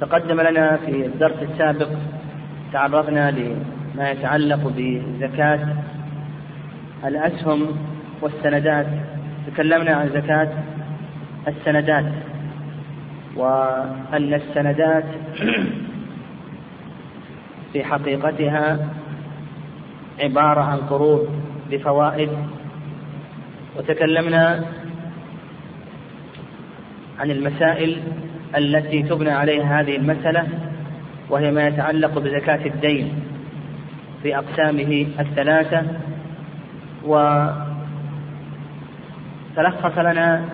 [0.00, 1.88] تقدم لنا في الدرس السابق
[2.72, 5.68] تعرضنا لما يتعلق بزكاة
[7.04, 7.76] الأسهم
[8.22, 8.86] والسندات
[9.46, 10.48] تكلمنا عن زكاة
[11.48, 12.04] السندات
[13.36, 15.04] وأن السندات
[17.72, 18.88] في حقيقتها
[20.20, 21.28] عبارة عن قروض
[21.70, 22.30] بفوائد
[23.76, 24.64] وتكلمنا
[27.18, 28.02] عن المسائل
[28.56, 30.48] التي تبنى عليها هذه المسألة
[31.30, 33.12] وهي ما يتعلق بزكاة الدين
[34.22, 35.82] في أقسامه الثلاثة.
[37.04, 37.68] وتلخص
[39.98, 40.44] لنا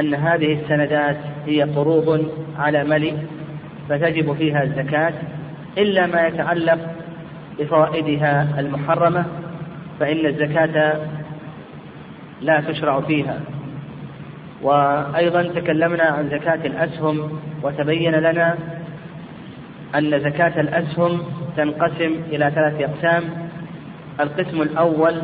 [0.00, 3.16] أن هذه السندات هي قروض على ملك
[3.88, 5.12] فتجب فيها الزكاة
[5.78, 6.78] إلا ما يتعلق
[7.58, 9.24] بفوائدها المحرمة
[10.00, 10.96] فإن الزكاة
[12.40, 13.40] لا تشرع فيها.
[14.62, 18.56] وأيضا تكلمنا عن زكاة الأسهم وتبين لنا
[19.94, 21.22] أن زكاة الأسهم
[21.56, 23.22] تنقسم إلى ثلاثة أقسام.
[24.20, 25.22] القسم الأول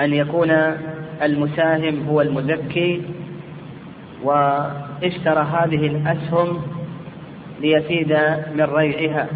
[0.00, 0.50] أن يكون
[1.22, 3.02] المساهم هو المزكي
[4.22, 6.62] واشترى هذه الأسهم
[7.60, 8.12] ليفيد
[8.54, 9.26] من ريعها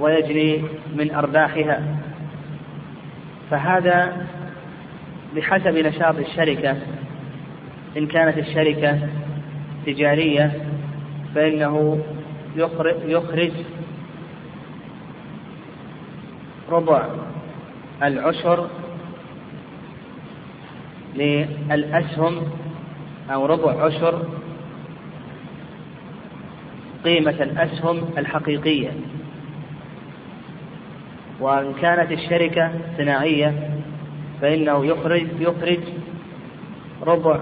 [0.00, 0.62] ويجني
[0.96, 1.82] من أرباحها.
[3.50, 4.26] فهذا
[5.36, 6.76] بحسب نشاط الشركة.
[7.98, 8.98] إن كانت الشركة
[9.86, 10.62] تجارية
[11.34, 12.04] فإنه
[13.06, 13.52] يخرج
[16.70, 17.08] ربع
[18.02, 18.68] العشر
[21.14, 22.42] للأسهم
[23.30, 24.22] أو ربع عشر
[27.04, 28.90] قيمة الأسهم الحقيقية.
[31.40, 33.70] وإن كانت الشركة صناعية
[34.40, 35.80] فإنه يخرج يخرج
[37.02, 37.40] ربع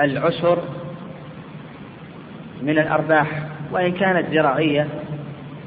[0.00, 0.58] العشر
[2.62, 4.88] من الأرباح وإن كانت زراعية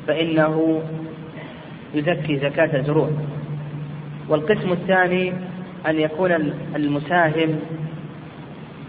[0.08, 0.82] فإنه
[1.94, 3.10] يزكي زكاة الزروع.
[4.30, 5.34] والقسم الثاني
[5.88, 6.32] أن يكون
[6.76, 7.60] المساهم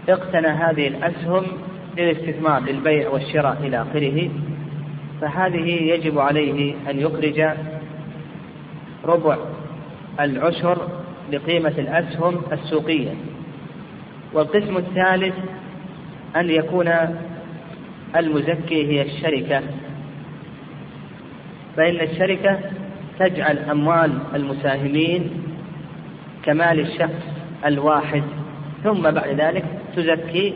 [0.09, 1.43] اقتنى هذه الأسهم
[1.97, 4.29] للاستثمار للبيع والشراء إلى آخره
[5.21, 7.49] فهذه يجب عليه أن يخرج
[9.05, 9.37] ربع
[10.19, 10.87] العشر
[11.31, 13.13] لقيمة الأسهم السوقية.
[14.33, 15.35] والقسم الثالث
[16.35, 16.91] أن يكون
[18.15, 19.61] المزكي هي الشركة.
[21.77, 22.59] فإن الشركة
[23.19, 25.43] تجعل أموال المساهمين
[26.45, 27.23] كمال الشخص
[27.65, 28.23] الواحد
[28.83, 30.53] ثم بعد ذلك تزكي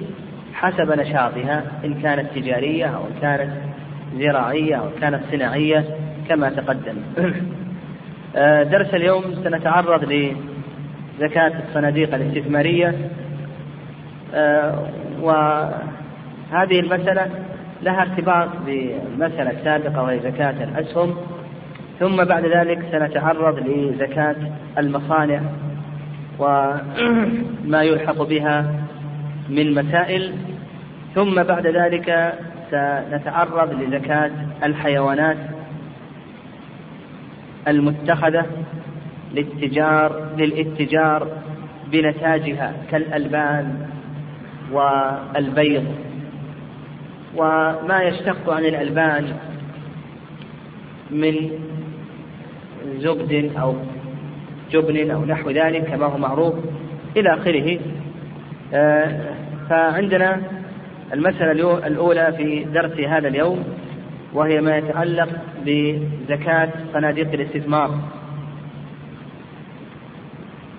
[0.54, 3.52] حسب نشاطها إن كانت تجارية أو إن كانت
[4.18, 5.86] زراعية أو كانت صناعية
[6.30, 6.96] كما تقدم.
[8.36, 10.04] آه، درس اليوم سنتعرض
[11.20, 12.96] لزكاة الصناديق الاستثمارية.
[15.22, 17.30] وهذه المسألة
[17.82, 21.16] لها ارتباط بالمسألة السابقة وهي زكاة الأسهم
[22.00, 24.36] ثم بعد ذلك سنتعرض لزكاة
[24.78, 25.40] المصانع
[26.40, 28.66] وما يلحق بها
[29.50, 30.34] من مسائل
[31.16, 32.34] ثم بعد ذلك
[32.72, 34.32] سنتعرض لزكاة
[34.64, 35.38] الحيوانات
[37.68, 38.46] المتخذة
[39.34, 41.28] للتجار للاتجار
[41.92, 43.88] بنتاجها كالألبان
[44.74, 45.86] والبيض
[47.36, 49.34] وما يشتق عن الألبان
[51.12, 51.50] من
[52.98, 53.76] زبد أو
[54.72, 56.54] جبن أو نحو ذلك كما هو معروف
[57.18, 57.80] إلى آخره.
[58.74, 59.20] آه،
[59.70, 60.42] فعندنا
[61.14, 63.64] المسألة الأولى في درس هذا اليوم
[64.34, 65.30] وهي ما يتعلق
[65.66, 68.00] بزكاة صناديق الاستثمار.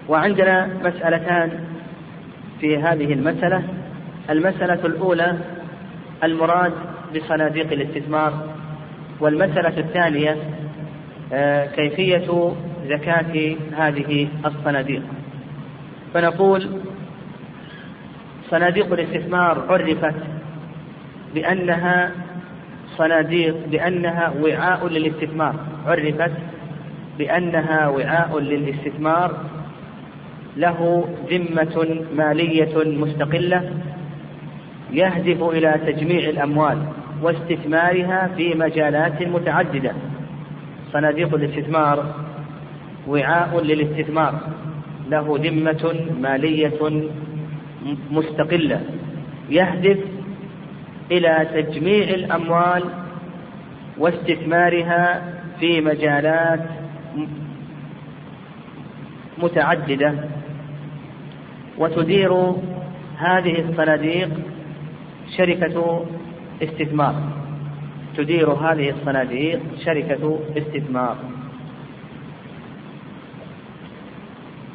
[0.09, 1.51] وعندنا مسألتان
[2.61, 3.63] في هذه المسألة.
[4.31, 5.39] المسألة الأولى
[6.25, 6.73] المراد
[7.17, 8.49] بصناديق الاستثمار
[9.21, 10.37] والمسألة الثانية
[11.33, 12.53] آه، كيفية
[12.89, 15.03] زكاة هذه الصناديق.
[16.15, 16.69] فنقول
[18.51, 20.15] صناديق الاستثمار عرفت
[21.35, 22.11] بأنها
[22.97, 25.55] صناديق بأنها وعاء للاستثمار.
[25.87, 26.33] عرفت
[27.19, 29.41] بأنها وعاء للاستثمار
[30.57, 33.71] له ذمة مالية مستقلة
[34.91, 36.79] يهدف إلى تجميع الأموال
[37.23, 39.93] واستثمارها في مجالات متعددة.
[40.93, 42.15] صناديق الاستثمار
[43.09, 44.41] وعاء للاستثمار.
[45.11, 47.03] له ذمة مالية
[48.11, 48.81] مستقلة.
[49.51, 49.99] يهدف
[51.11, 52.83] إلى تجميع الأموال
[53.99, 55.23] واستثمارها
[55.61, 56.61] في مجالات
[59.39, 60.15] متعددة.
[61.79, 62.33] وتدير
[63.19, 64.31] هذه الصناديق
[65.37, 66.07] شركة
[66.63, 67.15] استثمار.
[68.17, 71.17] تدير هذه الصناديق شركة استثمار.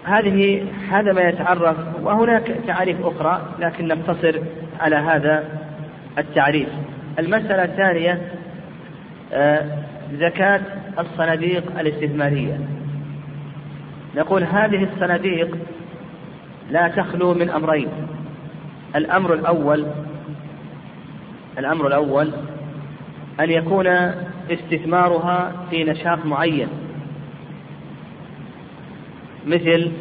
[0.03, 4.39] هذه هذا ما يتعرف وهناك تعاريف أخرى لكن نقتصر
[4.79, 5.43] على هذا
[6.17, 6.69] التعريف.
[7.19, 8.21] المسألة الثانية
[9.33, 9.65] آه،
[10.13, 10.61] زكاة
[10.99, 12.59] الصناديق الاستثمارية.
[14.15, 15.57] نقول هذه الصناديق
[16.69, 17.87] لا تخلو من أمرين.
[18.95, 19.85] الأمر الأول
[21.59, 22.31] الأمر الأول
[23.39, 23.87] أن يكون
[24.51, 26.67] استثمارها في نشاط معين
[29.47, 29.91] مثل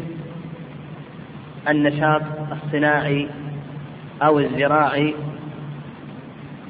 [1.68, 2.22] النشاط
[2.52, 3.28] الصناعي
[4.22, 5.14] أو الزراعي.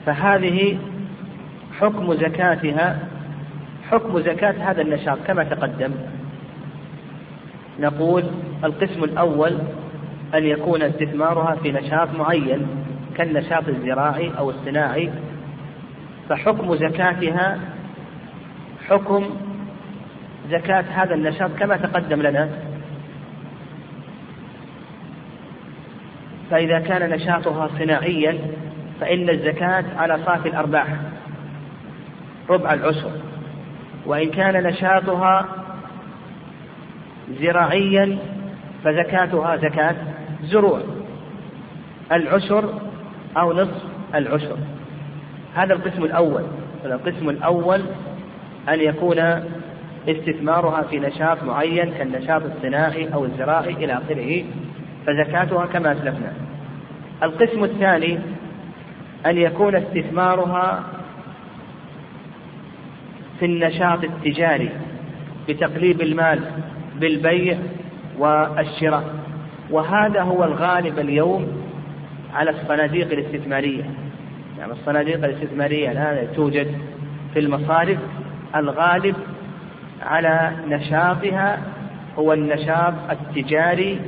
[0.06, 0.78] فهذه
[1.80, 2.98] حكم زكاتها
[3.90, 5.90] حكم زكاة هذا النشاط كما تقدم.
[7.80, 8.24] نقول
[8.64, 9.58] القسم الأول
[10.34, 12.66] أن يكون استثمارها في نشاط معين.
[13.18, 15.10] كالنشاط الزراعي أو الصناعي
[16.28, 17.58] فحكم زكاتها
[18.88, 19.30] حكم
[20.50, 22.48] زكاة هذا النشاط كما تقدم لنا.
[26.50, 28.38] فإذا كان نشاطها صناعيا
[29.00, 30.86] فإن الزكاة على صافي الأرباح
[32.50, 33.10] ربع العشر.
[34.06, 35.48] وإن كان نشاطها
[37.40, 38.18] زراعيا
[38.84, 39.96] فزكاتها زكاة
[40.42, 40.80] زروع.
[42.12, 42.87] العشر
[43.36, 43.84] أو نصف
[44.14, 44.56] العشر.
[45.54, 46.42] هذا القسم الأول.
[46.84, 47.80] القسم الأول
[48.68, 49.18] أن يكون
[50.08, 54.44] استثمارها في نشاط معين كالنشاط الصناعي أو الزراعي إلى آخره
[55.06, 56.32] فزكاتها كما أسلفنا.
[57.22, 58.18] القسم الثاني
[59.26, 60.84] أن يكون استثمارها
[63.38, 64.70] في النشاط التجاري
[65.48, 66.40] بتقليب المال
[67.00, 67.58] بالبيع
[68.18, 69.04] والشراء.
[69.70, 71.67] وهذا هو الغالب اليوم
[72.34, 73.84] على الصناديق الاستثمارية.
[74.58, 76.74] يعني الصناديق الاستثمارية الآن توجد
[77.34, 77.98] في المصارف
[78.56, 79.16] الغالب
[80.02, 81.58] على نشاطها
[82.18, 84.00] هو النشاط التجاري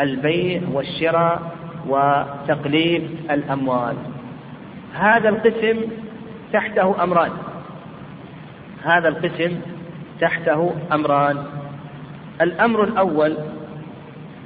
[0.00, 1.52] البيع والشراء
[1.88, 3.96] وتقليب الأموال.
[4.94, 5.80] هذا القسم
[6.52, 7.30] تحته أمران.
[8.84, 9.60] هذا القسم
[10.20, 11.44] تحته أمران.
[12.40, 13.36] الأمر الأول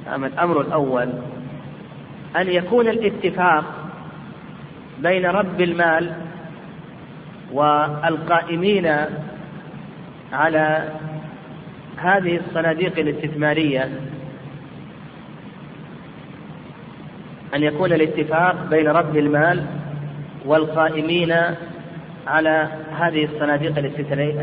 [0.07, 1.09] الأمر الأول
[2.35, 3.63] أن يكون الاتفاق
[4.99, 6.13] بين رب المال
[7.51, 8.95] والقائمين
[10.33, 10.89] على
[11.97, 13.89] هذه الصناديق الاستثمارية.
[17.55, 19.65] أن يكون الاتفاق بين رب المال
[20.45, 21.33] والقائمين
[22.27, 22.67] على
[22.99, 23.77] هذه الصناديق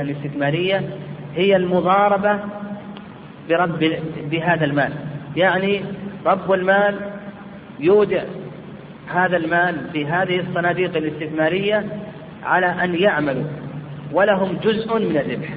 [0.00, 0.82] الاستثمارية
[1.34, 2.38] هي المضاربة
[3.48, 3.98] برب
[4.30, 4.92] بهذا المال.
[5.36, 5.84] يعني
[6.26, 7.14] رب المال
[7.80, 8.22] يودع
[9.14, 11.86] هذا المال في هذه الصناديق الاستثمارية
[12.44, 13.44] على أن يعملوا
[14.12, 15.48] ولهم جزء من الربح.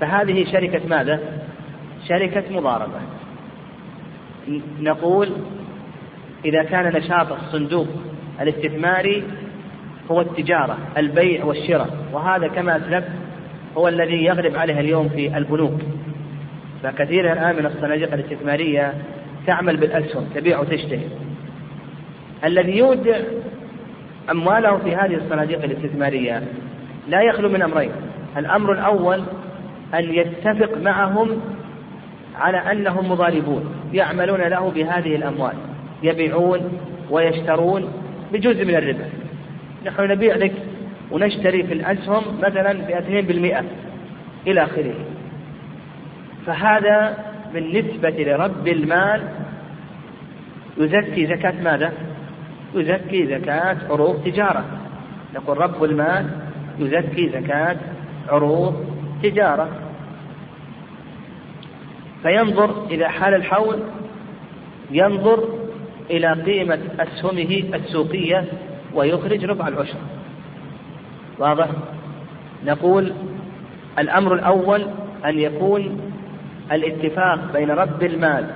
[0.00, 1.20] فهذه شركة ماذا؟
[2.08, 3.00] شركة مضاربة.
[4.80, 5.28] نقول
[6.44, 7.88] إذا كان نشاط الصندوق
[8.40, 9.24] الاستثماري
[10.10, 13.04] هو التجارة البيع والشراء وهذا كما أسلف
[13.76, 15.80] هو الذي يغلب عليه اليوم في البنوك.
[16.82, 18.94] فكثير الآن من الصناديق الاستثمارية
[19.46, 21.08] تعمل بالأسهم تبيع وتشتري.
[22.44, 23.18] الذي يودع
[24.30, 26.42] أمواله في هذه الصناديق الاستثمارية
[27.08, 27.90] لا يخلو من أمرين.
[28.36, 29.22] الأمر الأول
[29.94, 31.40] أن يتفق معهم
[32.38, 35.54] على أنهم مضاربون يعملون له بهذه الأموال.
[36.02, 36.78] يبيعون
[37.10, 37.92] ويشترون
[38.32, 39.04] بجزء من الربا
[39.86, 40.52] نحن نبيع لك
[41.10, 43.64] ونشتري في الأسهم مثلا باثنين بالمئة
[44.46, 44.94] إلى آخره.
[46.46, 47.16] فهذا
[47.52, 49.28] بالنسبة لرب المال.
[50.78, 51.92] يزكي زكاة ماذا؟
[52.74, 54.64] يزكي زكاة عروض تجارة.
[55.34, 56.30] يقول رب المال
[56.78, 57.76] يزكي زكاة
[58.28, 58.84] عروض
[59.22, 59.68] تجارة.
[62.22, 63.82] فينظر إذا حال الحول
[64.90, 65.48] ينظر
[66.10, 68.44] إلى قيمة أسهمه السوقية
[68.94, 69.98] ويخرج ربع العشر.
[71.38, 71.68] واضح؟
[72.64, 73.12] نقول
[73.98, 74.86] الأمر الأول
[75.24, 76.05] أن يكون
[76.72, 78.46] الاتفاق بين رب المال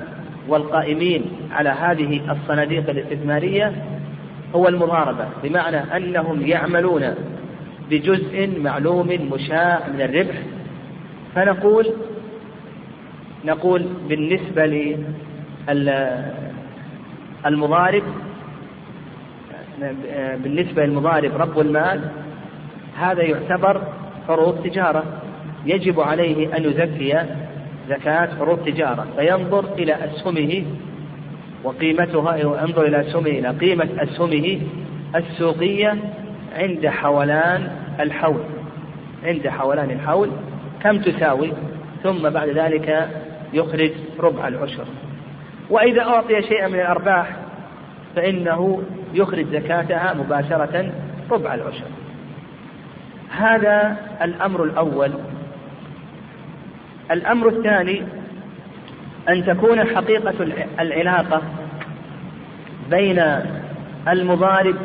[0.49, 3.73] والقائمين على هذه الصناديق الاستثمارية
[4.55, 7.14] هو المضاربة بمعنى أنهم يعملون
[7.90, 10.35] بجزء معلوم مشاع من الربح.
[11.35, 11.87] فنقول
[13.45, 14.93] نقول بالنسبة
[17.47, 18.02] للمضارب
[20.45, 22.00] بالنسبة للمضارب رب المال
[22.99, 23.83] هذا يعتبر
[24.29, 25.05] عروض تجارة.
[25.67, 27.23] يجب عليه أن يزكي
[27.91, 30.65] زكاة عروض تجارة فينظر إلى أسهمه
[31.65, 34.61] وقيمتها ينظر إلى أسهمه إلى قيمة أسهمه
[35.17, 35.97] السوقية
[36.57, 37.71] عند حولان
[38.01, 38.41] الحول.
[39.25, 40.31] عند حولان الحول
[40.83, 41.53] كم تساوي؟
[42.03, 43.09] ثم بعد ذلك
[43.53, 44.85] يخرج ربع العشر.
[45.71, 47.37] وإذا أعطي شيئا من الأرباح
[48.17, 48.83] فإنه
[49.15, 50.93] يخرج زكاتها مباشرة
[51.31, 51.87] ربع العشر.
[53.31, 55.13] هذا الأمر الأول.
[57.11, 58.02] الأمر الثاني
[59.29, 60.35] أن تكون حقيقة
[60.81, 61.43] العلاقة
[62.90, 63.25] بين
[64.09, 64.76] المضارب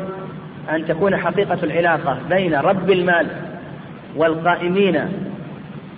[0.70, 3.26] أن تكون حقيقة العلاقة بين رب المال
[4.16, 5.08] والقائمين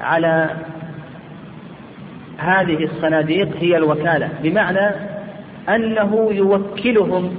[0.01, 0.51] على
[2.39, 4.29] هذه الصناديق هي الوكالة.
[4.43, 4.91] بمعنى
[5.69, 7.35] أنه يوكلهم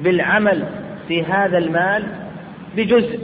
[0.00, 0.64] بالعمل
[1.08, 2.02] في هذا المال
[2.76, 3.20] بجزء.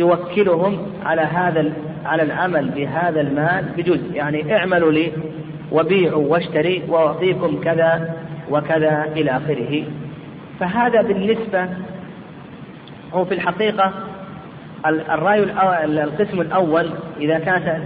[0.00, 1.72] يوكلهم على هذا
[2.04, 4.14] على العمل بهذا المال بجزء.
[4.14, 5.12] يعني اعملوا لي
[5.72, 8.14] وبيعوا واشتري وأعطيكم كذا
[8.50, 9.84] وكذا إلى آخره.
[10.60, 11.68] فهذا بالنسبة
[13.12, 13.92] هو في الحقيقة
[14.86, 15.42] الرأي
[15.84, 16.90] القسم الأول.
[17.20, 17.82] إذا كانت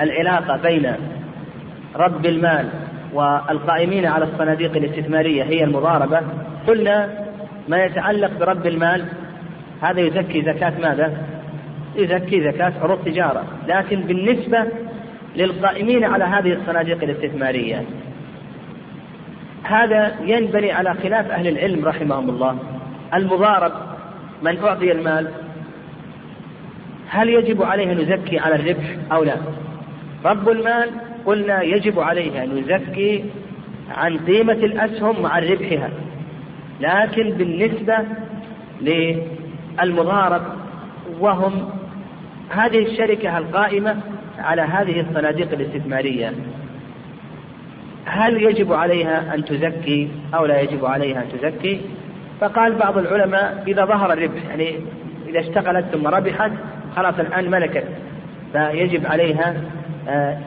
[0.00, 0.92] العلاقة بين
[1.96, 2.68] رب المال
[3.12, 6.20] والقائمين على الصناديق الاستثمارية هي المضاربة
[6.68, 7.08] قلنا
[7.68, 9.04] ما يتعلق برب المال
[9.82, 11.16] هذا يزكي زكاة ماذا؟
[11.96, 13.44] يزكي زكاة عروض تجارة.
[13.68, 14.66] لكن بالنسبة
[15.36, 17.84] للقائمين على هذه الصناديق الاستثمارية
[19.62, 22.58] هذا ينبني على خلاف أهل العلم رحمهم الله.
[23.14, 23.72] المضارب
[24.42, 25.28] من أعطي المال
[27.08, 29.36] هل يجب عليه أن يزكي على الربح أو لا؟
[30.24, 30.90] رب المال
[31.26, 33.24] قلنا يجب عليه أن يزكي
[33.90, 35.90] عن قيمة الأسهم مع ربحها.
[36.80, 37.98] لكن بالنسبة
[39.82, 40.42] للمضارب
[41.20, 41.70] وهم
[42.50, 43.96] هذه الشركة القائمة
[44.38, 46.32] على هذه الصناديق الاستثمارية.
[48.04, 51.80] هل يجب عليها أن تزكي أو لا يجب عليها أن تزكي؟
[52.40, 54.74] فقال بعض العلماء إذا ظهر الربح يعني
[55.28, 56.50] إذا اشتغلت ثم ربحت
[56.96, 57.84] خلاص الآن ملكت.
[58.52, 59.54] فيجب عليها
[60.08, 60.38] آه،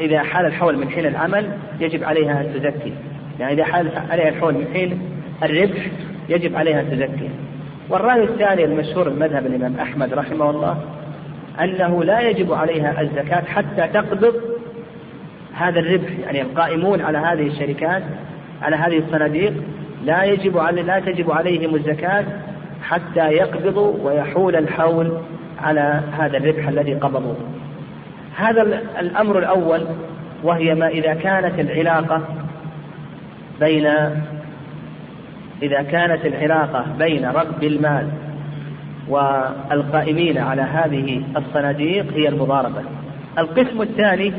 [0.00, 1.48] إذا حال الحول من حين العمل
[1.80, 2.92] يجب عليها أن تزكي.
[3.40, 5.00] يعني إذا حال عليها الحول من حين
[5.42, 5.86] الربح
[6.28, 7.30] يجب عليها أن تزكي.
[7.88, 10.78] والرأي الثاني المشهور من مذهب الإمام أحمد رحمه الله
[11.60, 14.34] أنه لا يجب عليها الزكاة حتى تقبض
[15.54, 16.10] هذا الربح.
[16.24, 18.02] يعني القائمون على هذه الشركات
[18.62, 19.52] على هذه الصناديق
[20.04, 22.24] لا يجب علي لا تجب عليهم الزكاة
[22.82, 25.18] حتى يقبضوا ويحول الحول
[25.62, 27.36] على هذا الربح الذي قبضوه.
[28.36, 28.62] هذا
[29.00, 29.86] الأمر الأول
[30.42, 32.22] وهي ما إذا كانت العلاقة
[33.60, 33.90] بين
[35.62, 38.08] إذا كانت العلاقة بين رب المال
[39.08, 42.82] والقائمين على هذه الصناديق هي المضاربة.
[43.38, 44.32] القسم الثاني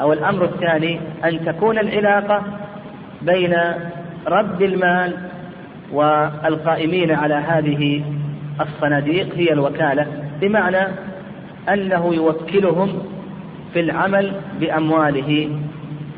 [0.00, 2.42] أو الأمر الثاني أن تكون العلاقة
[3.22, 3.56] بين
[4.28, 5.16] رب المال
[5.92, 8.02] والقائمين على هذه
[8.60, 10.06] الصناديق هي الوكالة
[10.40, 10.86] بمعنى
[11.68, 13.02] أنه يوكلهم
[13.72, 15.48] في العمل بأمواله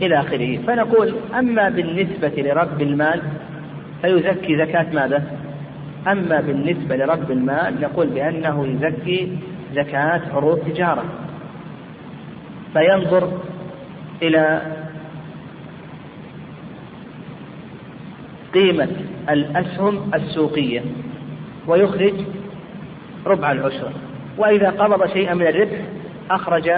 [0.03, 0.59] إلى آخره.
[0.67, 3.23] فنقول أما بالنسبة لرب المال
[4.07, 5.23] فيزكي زكاة ماذا؟
[6.09, 9.39] أما بالنسبة لرب المال نقول بأنه يزكي
[9.75, 11.05] زكاة عروض تجارة.
[12.73, 13.33] فينظر
[14.23, 14.63] إلى
[18.55, 18.89] قيمة
[19.31, 20.83] الأسهم السوقية
[21.67, 22.15] ويخرج
[23.27, 23.93] ربع العشر.
[24.39, 25.79] وإذا قبض شيئا من الربح
[26.31, 26.71] أخرج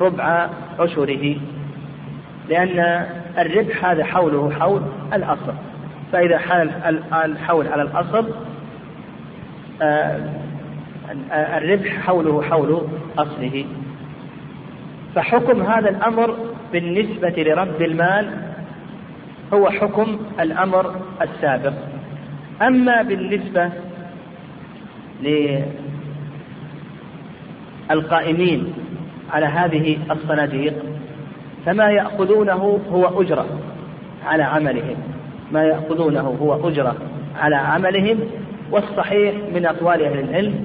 [0.00, 1.36] ربع عشره
[2.48, 3.06] لأن
[3.38, 5.54] الربح هذا حوله حول الأصل.
[6.12, 6.70] فإذا حال
[7.12, 8.32] الحول على الأصل
[9.82, 10.20] آه،
[11.32, 12.82] الربح حوله حول
[13.18, 13.64] أصله.
[15.14, 16.36] فحكم هذا الأمر
[16.72, 18.30] بالنسبة لرب المال
[19.54, 21.72] هو حكم الأمر السابق.
[22.62, 23.70] أما بالنسبة
[27.90, 28.74] للقائمين
[29.32, 30.74] على هذه الصناديق
[31.66, 33.46] فما يأخذونه هو أجرة
[34.26, 35.15] على عملهم.
[35.52, 36.96] ما يأخذونه هو أجرة
[37.36, 38.18] على عملهم
[38.70, 40.64] والصحيح من أقوال أهل العلم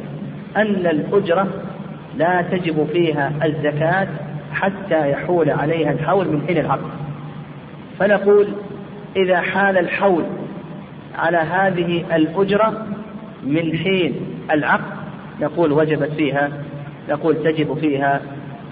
[0.57, 1.47] أن الأجرة
[2.17, 4.07] لا تجب فيها الزكاة
[4.53, 6.89] حتى يحول عليها الحول من حين العقد.
[8.00, 8.47] فنقول
[9.15, 10.23] إذا حال الحول
[11.15, 12.88] على هذه الأجرة
[13.43, 14.15] من حين
[14.51, 15.01] العقد
[15.41, 16.50] نقول وجبت فيها
[17.09, 18.21] نقول تجب فيها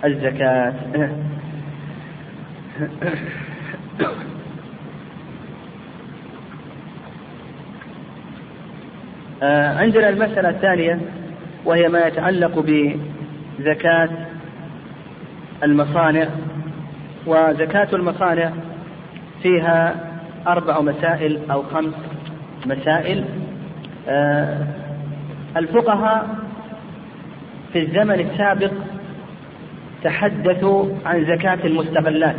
[0.05, 0.73] الزكاة.
[9.77, 10.99] عندنا المسألة الثانية
[11.65, 14.09] وهي ما يتعلق بزكاة
[15.63, 16.27] المصانع
[17.27, 18.51] وزكاة المصانع
[19.43, 19.95] فيها
[20.47, 21.93] أربع مسائل أو خمس
[22.65, 23.25] مسائل.
[24.07, 24.67] آه،
[25.57, 26.27] الفقهاء
[27.73, 28.71] في الزمن السابق
[30.03, 32.35] تحدثوا عن زكاة المستغلات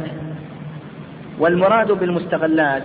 [1.38, 2.83] والمراد بالمستغلات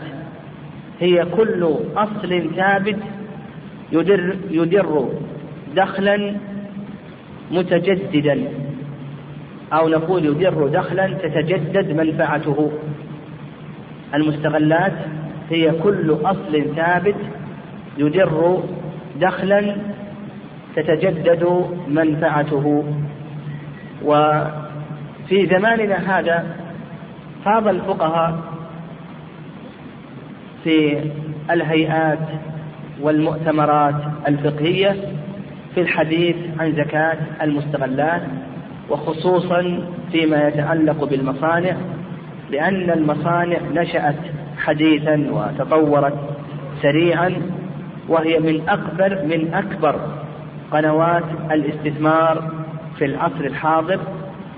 [1.00, 2.98] هي كل أصل ثابت
[3.96, 5.10] يدر, يدر
[5.76, 6.36] دخلا
[7.52, 8.38] متجددا.
[9.74, 12.72] أو نقول يدر دخلا تتجدد منفعته.
[14.14, 14.94] المستغلات
[15.50, 17.16] هي كل أصل ثابت
[17.98, 18.64] يدر
[19.22, 19.76] دخلا
[20.76, 22.84] تتجدد منفعته.
[24.04, 26.46] وفي زماننا هذا
[27.46, 28.40] فاض الفقهاء
[30.64, 31.00] في
[31.52, 32.20] الهيئات
[33.02, 33.96] والمؤتمرات
[34.28, 34.96] الفقهية
[35.76, 38.22] في الحديث عن زكاة المستغلات
[38.90, 41.76] وخصوصا فيما يتعلق بالمصانع
[42.52, 44.16] لأن المصانع نشأت
[44.58, 46.14] حديثا وتطورت
[46.82, 47.34] سريعا
[48.10, 50.00] وهي من أكبر من أكبر
[50.72, 52.52] قنوات الاستثمار
[52.98, 54.00] في العصر الحاضر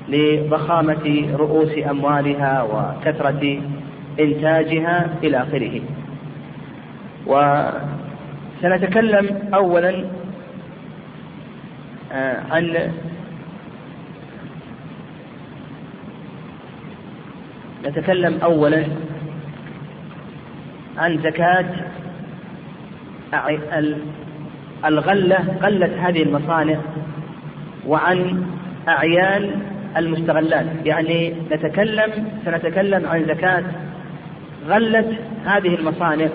[0.10, 3.62] لضخامة رؤوس أموالها وكثرة
[4.20, 5.82] إنتاجها إلى آخره.
[8.58, 10.06] وسنتكلم أولا
[12.12, 12.92] آه، عن
[17.86, 18.86] نتكلم أولا
[20.98, 21.66] عن زكاة
[24.86, 26.78] الغلة غلة هذه المصانع
[27.88, 28.46] وعن
[28.88, 29.62] أعيان
[29.98, 30.66] المستغلات.
[30.86, 32.12] يعني نتكلم
[32.46, 33.64] سنتكلم عن زكاة
[34.68, 36.28] غلة هذه المصانع.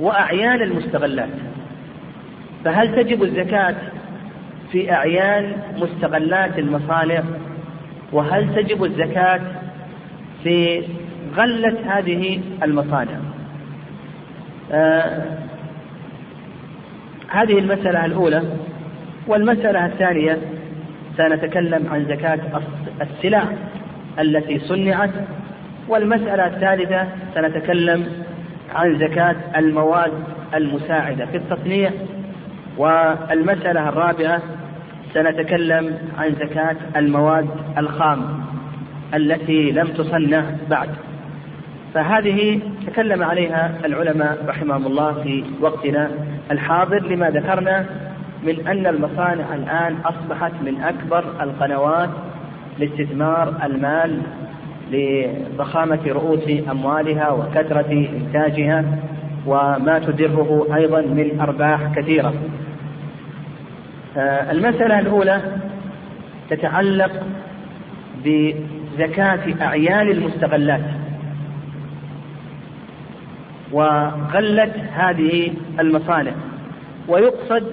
[0.00, 1.28] وأعيان المستغلات.
[2.64, 3.74] فهل تجب الزكاة
[4.72, 7.22] في أعيان مستغلات المصانع؟
[8.12, 9.40] وهل تجب الزكاة
[10.42, 10.82] في
[11.36, 13.18] غلة هذه المصانع؟
[14.72, 15.22] آه
[17.28, 18.42] هذه المسألة الأولى.
[19.26, 20.38] والمسألة الثانية
[21.16, 22.38] سنتكلم عن زكاة
[23.00, 23.44] السلع
[24.18, 25.10] التي صنعت.
[25.88, 28.06] والمسألة الثالثة سنتكلم
[28.74, 30.12] عن زكاة المواد
[30.54, 31.90] المساعدة في التصنيع
[32.76, 34.42] والمسألة الرابعة
[35.14, 38.40] سنتكلم عن زكاة المواد الخام
[39.14, 40.88] التي لم تصنع بعد.
[41.94, 46.10] فهذه تكلم عليها العلماء رحمهم الله في وقتنا
[46.50, 47.86] الحاضر لما ذكرنا
[48.42, 52.10] من أن المصانع الآن أصبحت من أكبر القنوات
[52.78, 54.20] لاستثمار المال
[54.92, 58.84] لضخامة رؤوس أموالها وكثرة إنتاجها
[59.46, 62.34] وما تدره أيضا من أرباح كثيرة.
[64.16, 65.40] آه، المسألة الأولى
[66.50, 67.22] تتعلق
[68.24, 70.84] بزكاة أعيان المستغلات.
[73.72, 76.32] وغلت هذه المصانع.
[77.08, 77.64] ويقصد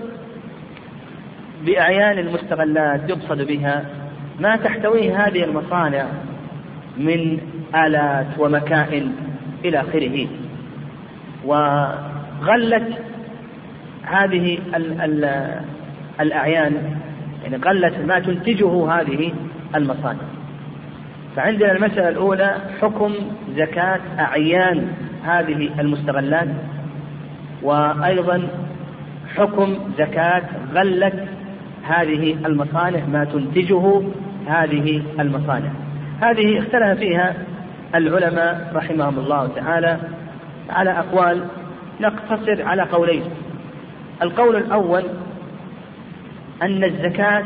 [1.66, 3.86] بأعيان المستغلات يقصد بها
[4.40, 6.06] ما تحتويه هذه المصانع
[6.98, 7.38] من
[7.76, 9.12] آلات ومكائن
[9.66, 10.28] إلى آخره.
[11.46, 12.98] وغلت
[14.04, 15.52] هذه ال ال
[16.20, 16.96] الأعيان
[17.44, 19.34] يعني غلت ما تنتجه هذه
[19.76, 20.22] المصانع.
[21.36, 23.14] فعندنا المسألة الأولى حكم
[23.56, 24.88] زكاة أعيان
[25.24, 26.48] هذه المستغلات
[27.64, 28.48] وأيضا
[29.36, 31.28] حكم زكاة غلة
[31.84, 34.02] هذه المصانع ما تنتجه
[34.48, 35.85] هذه المصانع.
[36.22, 37.36] هذه اختلف فيها
[37.96, 39.98] العلماء رحمهم الله تعالى
[40.70, 41.46] على أقوال
[42.02, 43.24] نقتصر على قولين.
[44.22, 45.04] القول الأول
[46.62, 47.44] أن الزكاة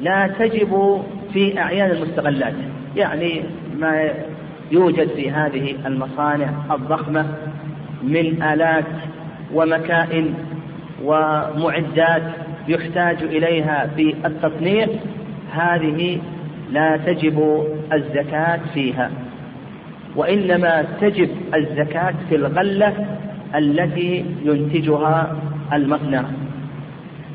[0.00, 2.54] لا تجب في أعيان المستغلات
[2.96, 3.42] يعني
[3.78, 4.10] ما
[4.70, 7.26] يوجد في هذه المصانع الضخمة
[8.02, 8.84] من آلات
[9.54, 10.34] ومكائن
[11.04, 12.22] ومعدات
[12.68, 14.86] يحتاج إليها في التصنيع.
[15.52, 16.20] هذه
[16.74, 19.10] لا تجب الزكاة فيها
[20.16, 23.06] وإنما تجب الزكاة في الغلة
[23.54, 25.36] التي ينتجها
[25.72, 26.22] المصنع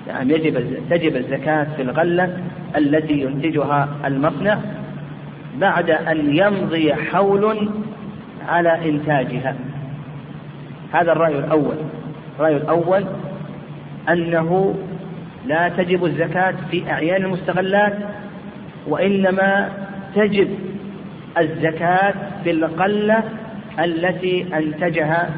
[0.07, 2.37] يعني يجب تجب الزكاة في الغلة
[2.77, 4.57] التي ينتجها المصنع
[5.57, 7.69] بعد أن يمضي حول
[8.47, 9.55] على إنتاجها.
[10.91, 11.75] هذا الرأي الأول.
[12.35, 13.05] الرأي الأول
[14.09, 14.75] أنه
[15.45, 17.93] لا تجب الزكاة في أعيان المستغلات
[18.89, 19.69] وإنما
[20.15, 20.49] تجب
[21.37, 23.23] الزكاة في القلة
[23.79, 25.29] التي أنتجها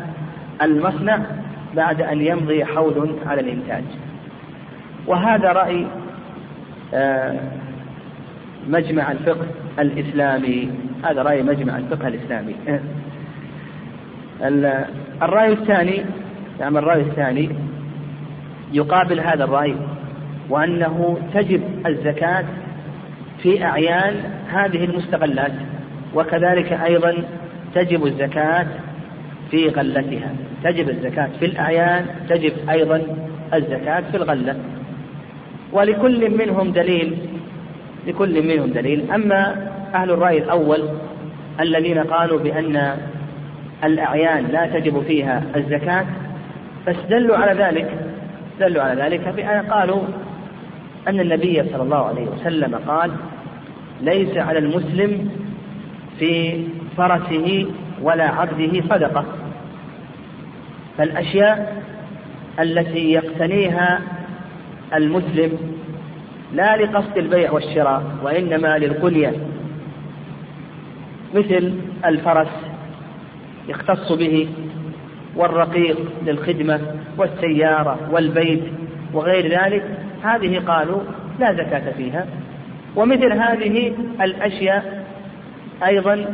[0.61, 1.19] المصنع
[1.75, 3.83] بعد أن يمضي حول على الإنتاج.
[5.07, 5.87] وهذا رأي
[6.93, 7.39] آه،
[8.67, 9.45] مجمع الفقه
[9.79, 10.69] الإسلامي.
[11.03, 12.55] هذا رأي مجمع الفقه الإسلامي.
[15.21, 16.05] الرأي الثاني
[16.59, 17.49] نعم الرأي الثاني
[18.73, 19.75] يقابل هذا الرأي
[20.49, 22.45] وأنه تجب الزكاة
[23.43, 24.15] في أعيان
[24.49, 25.51] هذه المستغلات
[26.15, 27.23] وكذلك أيضا
[27.75, 28.67] تجب الزكاة
[29.51, 30.35] في غلتها.
[30.63, 33.01] تجب الزكاة في الأعيان تجب أيضا
[33.53, 34.55] الزكاة في الغلة.
[35.71, 37.17] ولكل منهم دليل
[38.07, 39.11] لكل منهم دليل.
[39.11, 40.89] أما أهل الرأي الأول
[41.59, 42.97] الذين قالوا بأن
[43.83, 46.05] الأعيان لا تجب فيها الزكاة
[46.85, 47.91] فاستدلوا على ذلك
[48.53, 50.01] استدلوا على ذلك بأن قالوا
[51.07, 53.11] أن النبي صلى الله عليه وسلم قال
[54.01, 55.29] ليس على المسلم
[56.19, 56.63] في
[56.97, 57.67] فرسه
[58.01, 59.25] ولا عبده صدقة.
[60.97, 61.83] فالأشياء
[62.59, 64.01] التي يقتنيها
[64.95, 65.57] المسلم
[66.53, 69.33] لا لقصد البيع والشراء وإنما للقلية
[71.35, 71.73] مثل
[72.05, 72.47] الفرس
[73.67, 74.49] يختص به
[75.35, 76.79] والرقيق للخدمة
[77.17, 78.63] والسيارة والبيت
[79.13, 79.83] وغير ذلك
[80.23, 81.01] هذه قالوا
[81.39, 82.25] لا زكاة فيها.
[82.95, 85.05] ومثل هذه الأشياء
[85.85, 86.25] أيضا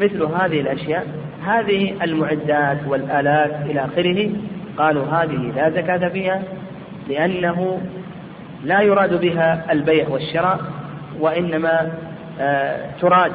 [0.00, 1.06] مثل هذه الأشياء
[1.46, 4.30] هذه المعدات والآلات إلى آخره
[4.78, 6.42] قالوا هذه لا زكاة فيها
[7.08, 7.80] لأنه
[8.64, 10.60] لا يراد بها البيع والشراء
[11.20, 11.92] وإنما
[12.40, 13.32] آه، تراد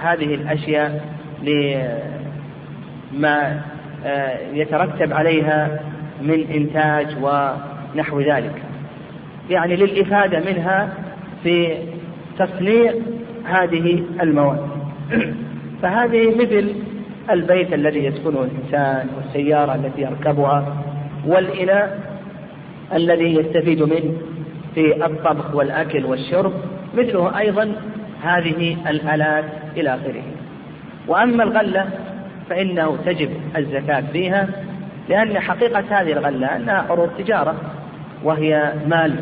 [0.00, 1.04] هذه الأشياء
[3.12, 3.60] لما
[4.06, 5.80] آه، يترتب عليها
[6.22, 7.16] من إنتاج
[7.94, 8.62] ونحو ذلك.
[9.50, 10.92] يعني للإفادة منها
[11.42, 11.76] في
[12.38, 12.92] تصنيع
[13.44, 14.68] هذه المواد.
[15.82, 16.74] فهذه مثل
[17.30, 20.76] البيت الذي يسكنه الإنسان والسيارة التي يركبها
[21.26, 22.00] والإناء
[22.92, 24.16] الذي يستفيد منه
[24.74, 26.52] في الطبخ والأكل والشرب
[26.94, 27.72] مثله أيضا
[28.22, 29.44] هذه الآلات
[29.76, 30.22] إلى آخره.
[31.08, 31.88] وأما الغلة
[32.50, 34.48] فإنه تجب الزكاة فيها
[35.08, 37.56] لأن حقيقة هذه الغلة أنها عروض تجارة.
[38.24, 39.16] وهي مال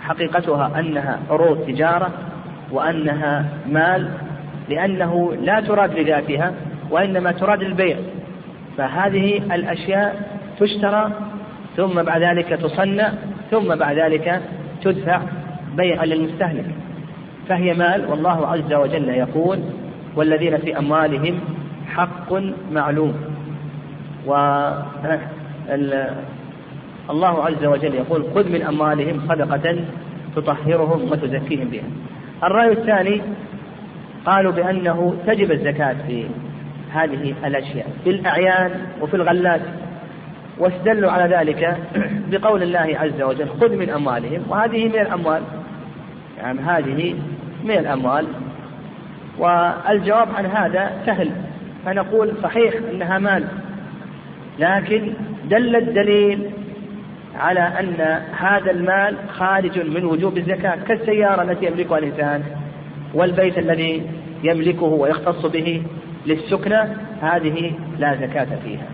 [0.00, 2.10] حقيقتها أنها عروض تجارة
[2.72, 4.10] وأنها مال
[4.68, 6.52] لأنه لا تراد لذاتها
[6.90, 7.96] وإنما تراد البيع
[8.76, 11.10] فهذه الأشياء تشترى
[11.76, 13.12] ثم بعد ذلك تصنع
[13.50, 14.42] ثم بعد ذلك
[14.82, 15.20] تدفع
[15.76, 16.64] بيعا للمستهلك.
[17.48, 19.58] فهي مال والله عز وجل يقول
[20.16, 21.40] والذين في أموالهم
[21.88, 22.32] حق
[22.72, 23.14] معلوم.
[24.26, 24.34] و
[27.10, 29.76] الله عز وجل يقول خذ من أموالهم صدقة
[30.36, 31.84] تطهرهم وتزكيهم بها.
[32.44, 33.22] الرأي الثاني
[34.26, 36.26] قالوا بأنه تجب الزكاة في
[36.92, 39.60] هذه الأشياء في الأعيان وفي الغلات.
[40.58, 41.76] واستدلوا على ذلك
[42.30, 45.42] بقول الله عز وجل خذ من أموالهم وهذه من الأموال.
[46.38, 47.14] يعني هذه
[47.64, 48.26] من الأموال.
[49.38, 51.30] والجواب عن هذا سهل.
[51.84, 53.44] فنقول صحيح أنها مال
[54.58, 55.12] لكن
[55.50, 56.50] دل الدليل
[57.36, 62.42] على أن هذا المال خارج من وجوب الزكاة كالسيارة التي يملكها الإنسان
[63.14, 64.02] والبيت الذي
[64.42, 65.82] يملكه ويختص به
[66.26, 66.78] للسكنى
[67.22, 68.86] هذه لا زكاة فيها.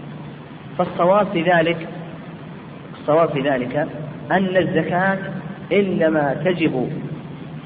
[0.79, 1.89] فالصواب في ذلك
[3.01, 3.89] الصواب في ذلك
[4.31, 5.19] أن الزكاة
[5.73, 6.91] إنما تجب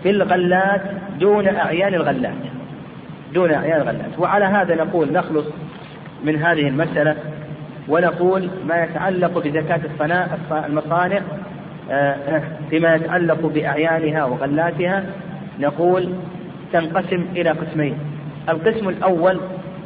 [0.02, 0.82] في الغلات
[1.20, 2.34] دون أعيان الغلات
[3.34, 4.18] دون أعيان الغلات.
[4.18, 5.46] وعلى هذا نقول نخلص
[6.24, 7.16] من هذه المسألة.
[7.88, 9.80] ونقول ما يتعلق بزكاة
[10.66, 11.20] المصانع
[11.90, 15.04] آه، فيما يتعلق بأعيانها وغلاتها
[15.60, 16.08] نقول
[16.72, 17.98] تنقسم إلى قسمين.
[18.48, 19.40] القسم الأول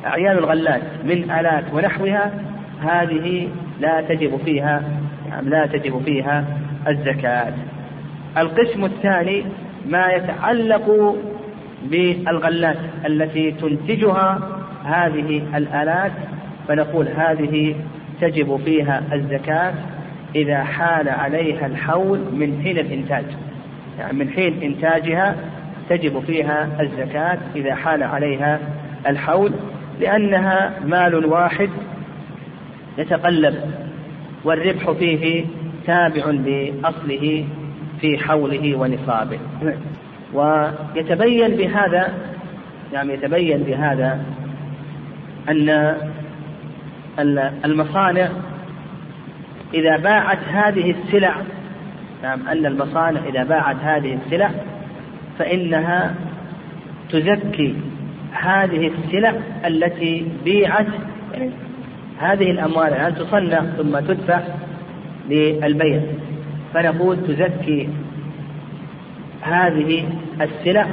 [0.06, 2.32] أعيان الغلات من آلات ونحوها
[2.82, 3.48] هذه
[3.80, 4.82] لا تجب فيها
[5.28, 6.44] يعني لا تجب فيها
[6.88, 7.52] الزكاة.
[8.38, 9.44] القسم الثاني
[9.86, 11.16] ما يتعلق
[11.84, 14.38] بالغلات التي تنتجها
[14.84, 16.12] هذه الآلات
[16.68, 17.74] فنقول هذه
[18.22, 19.72] تجب فيها الزكاة
[20.34, 23.24] إذا حال عليها الحول من حين الإنتاج.
[23.98, 25.36] يعني من حين إنتاجها
[25.88, 28.58] تجب فيها الزكاة إذا حال عليها
[29.06, 29.52] الحول
[30.00, 31.68] لأنها مال واحد
[32.98, 33.54] يتقلب
[34.44, 35.44] والربح فيه
[35.86, 37.44] تابع لأصله
[38.00, 39.38] في حوله ونصابه.
[40.34, 42.12] ويتبين بهذا
[42.92, 44.20] يعني يتبين بهذا
[45.48, 45.96] أن
[47.64, 48.28] المصانع
[49.74, 51.34] إذا باعت هذه السلع
[52.22, 54.50] نعم أن المصانع إذا باعت هذه السلع
[55.38, 56.14] فإنها
[57.10, 57.74] تزكي
[58.32, 59.34] هذه السلع
[59.66, 60.86] التي بيعت
[61.32, 61.50] يعني
[62.18, 64.40] هذه الأموال الآن تصنع ثم تدفع
[65.30, 66.00] للبيع.
[66.74, 67.88] فنقول تزكي
[69.42, 70.08] هذه
[70.40, 70.86] السلع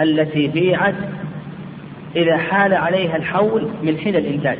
[0.00, 0.94] التي بيعت
[2.16, 4.58] إذا حال عليها الحول من حين الإنتاج.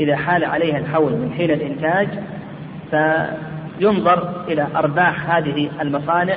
[0.00, 2.08] إذا حال عليها الحول من حين الإنتاج
[2.90, 6.36] فينظر إلى أرباح هذه المصانع.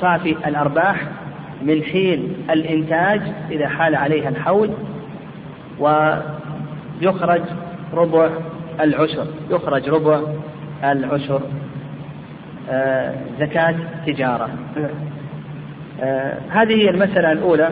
[0.00, 1.02] صافي الأرباح
[1.62, 4.70] من حين الإنتاج إذا حال عليها الحول
[5.78, 7.42] ويخرج
[7.94, 8.28] ربع
[8.80, 10.20] العشر يخرج ربع
[10.84, 11.40] العشر
[12.70, 13.74] آه زكاة
[14.06, 14.48] تجارة.
[16.02, 17.70] آه هذه هي المسألة الأولى.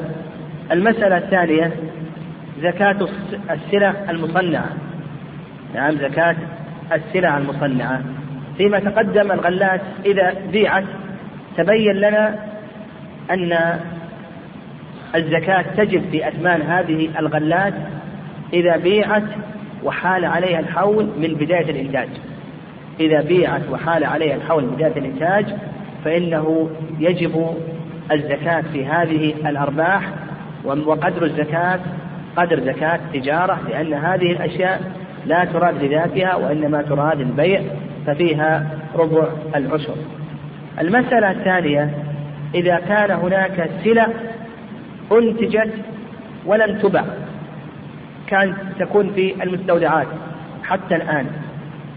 [0.73, 1.73] المسألة الثانية
[2.63, 3.09] زكاة
[3.51, 4.69] السلع المصنعة.
[5.75, 6.37] نعم زكاة
[6.93, 8.01] السلع المصنعة.
[8.57, 10.85] فيما تقدم الغلات إذا بيعت
[11.57, 12.35] تبين لنا
[13.31, 13.79] أن
[15.15, 17.75] الزكاة تجب في أثمان هذه الغلات
[18.53, 19.25] إذا بيعت
[19.85, 22.09] وحال عليها الحول من بداية الإنتاج.
[23.01, 25.47] إذا بيعت وحال عليها الحول من بداية الإنتاج
[26.05, 27.57] فإنه يجب
[28.13, 30.03] الزكاة في هذه الأرباح
[30.65, 31.81] وقدر الزكاة
[32.39, 34.93] قدر زكاة تجارة لأن هذه الأشياء
[35.27, 37.63] لا تراد لذاتها وإنما تراد البيع
[38.07, 39.25] ففيها ربع
[39.57, 39.95] العشر.
[40.81, 41.95] المسألة الثانية
[42.55, 44.09] إذا كان هناك سلع
[45.13, 45.75] أنتجت
[46.47, 47.05] ولم تبع
[48.27, 50.07] كانت تكون في المستودعات
[50.65, 51.27] حتى الآن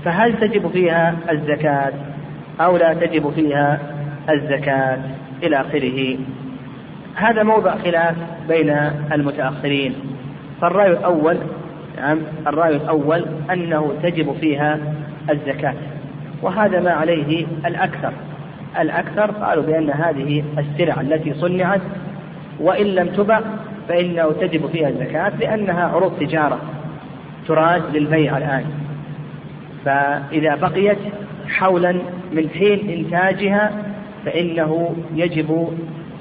[0.05, 1.91] فهل تجب فيها الزكاة
[2.61, 3.79] أو لا تجب فيها
[4.29, 4.97] الزكاة؟
[5.43, 6.17] إلى آخره.
[7.15, 8.15] هذا موضع خلاف
[8.47, 8.69] بين
[9.13, 9.95] المتأخرين.
[10.61, 11.37] فالرأي الأول
[11.97, 14.79] نعم الرأي الأول أنه تجب فيها
[15.29, 15.73] الزكاة
[16.41, 18.13] وهذا ما عليه الأكثر.
[18.79, 21.81] الأكثر قالوا بأن هذه السلع التي صنعت
[22.59, 23.41] وإن لم تبع
[23.87, 26.59] فإنه تجب فيها الزكاة لأنها عروض تجارة
[27.47, 28.65] تراد للبيع الآن.
[29.85, 30.97] فإذا بقيت
[31.47, 31.91] حولا
[32.33, 33.71] من حين إنتاجها
[34.25, 35.69] فإنه يجب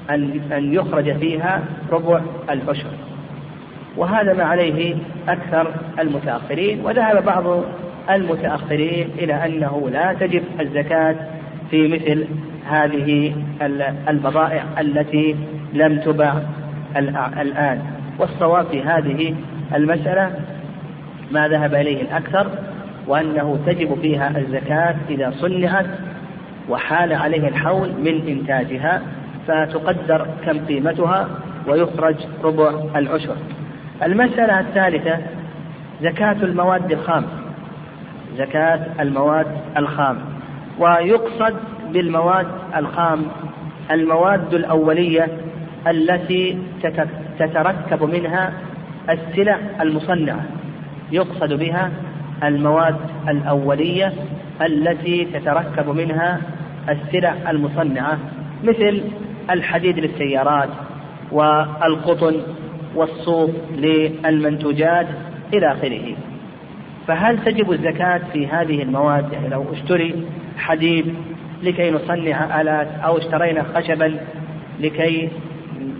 [0.09, 2.89] أن أن يخرج فيها ربع العشر.
[3.97, 4.95] وهذا ما عليه
[5.27, 7.63] أكثر المتأخرين وذهب بعض
[8.09, 11.15] المتأخرين إلى أنه لا تجب الزكاة
[11.71, 12.25] في مثل
[12.69, 13.35] هذه
[14.09, 15.35] البضائع التي
[15.73, 16.41] لم تباع
[17.41, 17.81] الآن.
[18.19, 19.35] والصواب في هذه
[19.75, 20.31] المسألة
[21.31, 22.47] ما ذهب إليه الأكثر
[23.07, 25.85] وأنه تجب فيها الزكاة إذا صنعت
[26.69, 29.01] وحال عليها الحول من إنتاجها
[29.47, 31.27] فتقدر كم قيمتها
[31.67, 33.35] ويخرج ربع العشر.
[34.03, 35.17] المسألة الثالثة
[36.01, 37.25] زكاة المواد الخام.
[38.37, 40.17] زكاة المواد الخام.
[40.79, 41.55] ويقصد
[41.93, 43.21] بالمواد الخام
[43.91, 45.27] المواد الأولية
[45.87, 46.57] التي
[47.39, 48.53] تتركب منها
[49.09, 50.45] السلع المصنعة.
[51.11, 51.91] يقصد بها
[52.43, 52.95] المواد
[53.27, 54.13] الأولية
[54.61, 56.41] التي تتركب منها
[56.89, 58.17] السلع المصنعة
[58.63, 59.01] مثل
[59.49, 60.69] الحديد للسيارات
[61.31, 62.35] والقطن
[62.95, 65.07] والصوف للمنتوجات
[65.53, 66.15] إلى آخره.
[67.07, 70.23] فهل تجب الزكاة في هذه المواد؟ يعني لو اشتري
[70.57, 71.15] حديد
[71.63, 74.19] لكي نصنع آلات أو اشترينا خشبا
[74.79, 75.29] لكي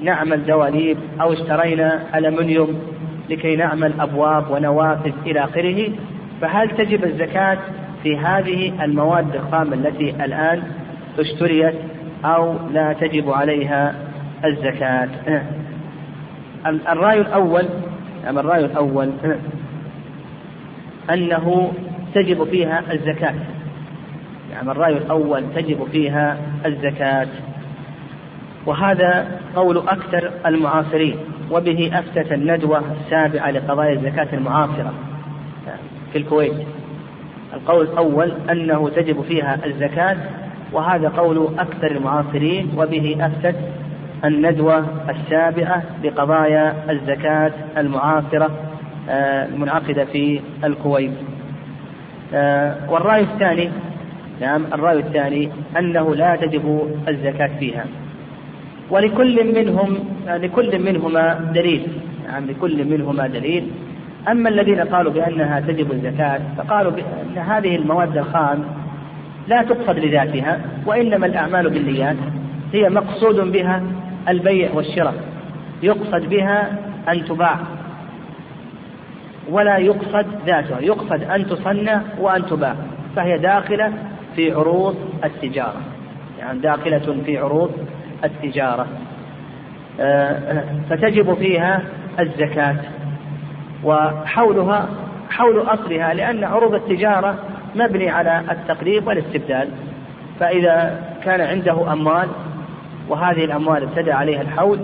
[0.04, 2.80] نعمل دواليب أو اشترينا ألمنيوم
[3.30, 5.90] لكي نعمل أبواب ونوافذ إلى آخره
[6.42, 7.58] فهل تجب الزكاة
[8.04, 10.64] في هذه المواد الخام التي الآن
[11.20, 11.76] اشتريت
[12.26, 13.96] أو لا تجب عليها
[14.46, 15.10] الزكاة؟
[16.66, 17.66] الرأي الأول
[18.30, 19.12] أما الرأي الأول
[21.14, 21.74] أنه
[22.16, 23.36] تجب فيها الزكاة.
[24.52, 27.28] يعني الرأي الأول تجب فيها الزكاة.
[28.66, 31.16] وهذا قول أكثر المعاصرين
[31.52, 34.94] وبه أفتت الندوة السابعة لقضايا الزكاة المعاصرة
[36.12, 36.54] في الكويت.
[37.54, 40.18] القول الأول أنه تجب فيها الزكاة
[40.74, 43.56] وهذا قول أكثر المعاصرين وبه أفتت
[44.26, 48.50] الندوة السابعة لقضايا الزكاة المعاصرة
[49.10, 51.12] آه، المنعقدة في الكويت.
[52.34, 53.70] آه، والرأي الثاني
[54.42, 57.86] نعم الرأي الثاني أنه لا تجب الزكاة فيها.
[58.90, 61.88] ولكل منهم لكل منهما دليل
[62.28, 63.68] نعم لكل منهما دليل.
[64.28, 68.64] أما الذين قالوا بأنها تجب الزكاة فقالوا بأن هذه المواد الخام
[69.48, 72.16] لا تقصد لذاتها وإنما الأعمال بالنيات
[72.74, 73.84] هي مقصود بها
[74.30, 75.16] البيع والشراء.
[75.84, 76.78] يقصد بها
[77.10, 77.58] أن تباع
[79.50, 80.80] ولا يقصد ذاتها.
[80.80, 82.76] يقصد أن تصنع وأن تباع.
[83.16, 83.94] فهي داخلة
[84.36, 85.82] في عروض التجارة.
[86.40, 87.72] يعني داخلة في عروض
[88.24, 88.88] التجارة.
[90.00, 91.82] آه، فتجب فيها
[92.20, 92.76] الزكاة.
[93.84, 94.90] وحولها
[95.30, 97.36] حول أصلها لأن عروض التجارة
[97.76, 99.68] مبني على التقريب والاستبدال.
[100.40, 102.28] فإذا كان عنده أموال
[103.12, 104.80] وهذه الأموال ابتدى عليها الحول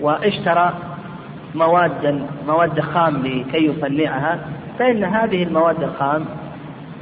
[0.00, 0.72] واشترى
[1.54, 4.38] موادا مواد خام لكي يصنعها
[4.78, 6.24] فإن هذه المواد الخام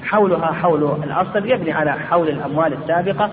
[0.05, 3.31] حولها حول الأصل يبني على حول الأموال السابقة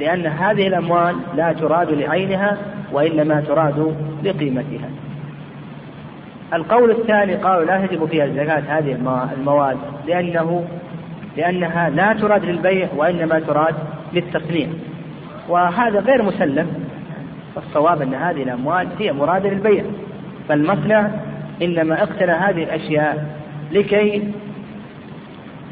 [0.00, 2.58] لأن هذه الأموال لا تراد لعينها
[2.92, 4.88] وإنما تراد لقيمتها.
[6.54, 8.96] القول الثاني قالوا لا تجب فيها الزكاة هذه
[9.38, 10.64] المواد لأنه
[11.36, 13.74] لأنها لا تراد للبيع وإنما تراد
[14.12, 14.68] للتصنيع.
[15.48, 16.84] وهذا غير مسلم
[17.56, 19.84] الصواب أن هذه الأموال هي مرادة للبيع
[20.48, 21.10] فالمصنع
[21.62, 23.26] إنما اقتنى هذه الأشياء
[23.72, 24.32] لكي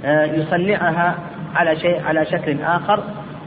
[0.05, 1.19] آه، يصنعها
[1.55, 3.03] على شيء على شكل آخر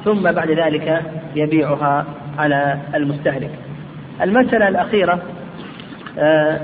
[0.06, 1.02] ثم بعد ذلك
[1.36, 2.06] يبيعها
[2.38, 3.52] على المستهلك.
[4.22, 5.20] المسألة الأخيرة
[6.20, 6.60] آه،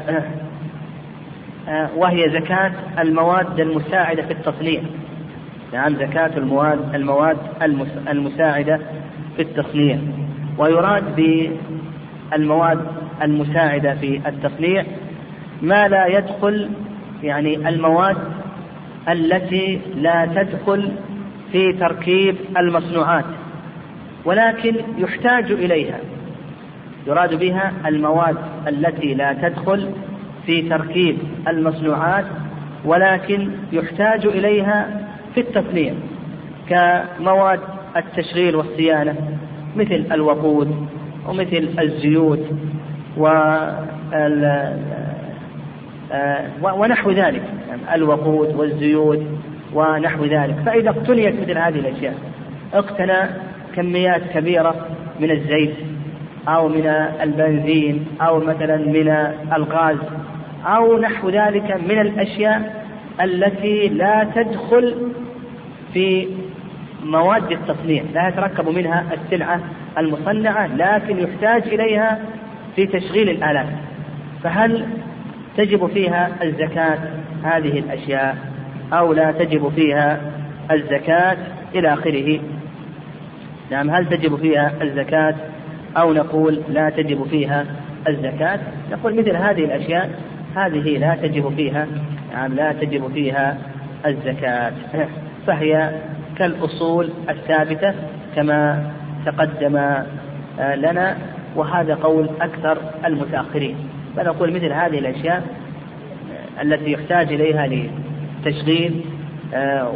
[1.69, 4.81] آه، وهي زكاة المواد المساعدة في التصنيع.
[5.73, 7.37] نعم زكاة المواد المواد
[8.07, 8.79] المساعدة
[9.35, 9.97] في التصنيع
[10.57, 11.03] ويراد
[12.31, 12.85] بالمواد
[13.21, 14.85] المساعدة في التصنيع
[15.61, 16.69] ما لا يدخل
[17.23, 18.17] يعني المواد
[19.09, 20.91] التي لا تدخل
[21.51, 23.25] في تركيب المصنوعات
[24.25, 25.99] ولكن يحتاج إليها.
[27.07, 29.89] يراد بها المواد التي لا تدخل
[30.45, 31.17] في تركيب
[31.47, 32.25] المصنوعات
[32.85, 35.93] ولكن يحتاج إليها في التصنيع
[36.69, 37.59] كمواد
[37.97, 39.15] التشغيل والصيانة
[39.75, 40.87] مثل الوقود
[41.27, 42.39] ومثل الزيوت
[46.61, 47.43] ونحو ذلك.
[47.93, 49.23] الوقود والزيوت
[49.73, 50.55] ونحو ذلك.
[50.65, 52.15] فإذا اقتنيت مثل هذه الأشياء
[52.73, 53.29] اقتنى
[53.75, 54.87] كميات كبيرة
[55.19, 55.73] من الزيت
[56.47, 56.87] أو من
[57.21, 59.07] البنزين أو مثلا من
[59.55, 59.97] الغاز
[60.65, 62.85] أو نحو ذلك من الأشياء
[63.21, 64.95] التي لا تدخل
[65.93, 66.27] في
[67.03, 69.59] مواد التصنيع لا يتركب منها السلعة
[69.97, 72.19] المصنعة لكن يحتاج إليها
[72.75, 73.67] في تشغيل الآلات.
[74.43, 74.85] فهل
[75.57, 76.97] تجب فيها الزكاة؟
[77.43, 78.37] هذه الأشياء
[78.93, 80.21] أو لا تجب فيها
[80.71, 81.37] الزكاة
[81.75, 82.39] إلى آخره؟
[83.71, 85.35] نعم هل تجب فيها الزكاة؟
[85.97, 87.65] أو نقول لا تجب فيها
[88.07, 88.59] الزكاة؟
[88.91, 90.09] نقول مثل هذه الأشياء
[90.55, 91.87] هذه لا تجب فيها
[92.33, 93.57] نعم لا تجب فيها
[94.05, 94.71] الزكاة.
[95.47, 95.91] فهي
[96.37, 97.93] كالأصول الثابتة
[98.35, 98.91] كما
[99.25, 101.17] تقدم آه، لنا
[101.55, 103.75] وهذا قول أكثر المتأخرين.
[104.15, 105.43] فنقول مثل هذه الأشياء
[106.57, 107.67] آه، التي يحتاج إليها
[108.45, 109.01] لتشغيل
[109.53, 109.89] آه،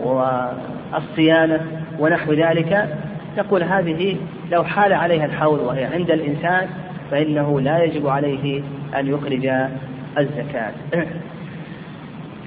[0.93, 1.59] والصيانة
[1.99, 2.97] ونحو ذلك.
[3.37, 4.17] نقول هذه
[4.51, 6.67] لو حال عليها الحول وهي عند الإنسان
[7.11, 8.61] فإنه لا يجب عليه
[8.99, 9.49] أن يخرج
[10.17, 10.71] الزكاة.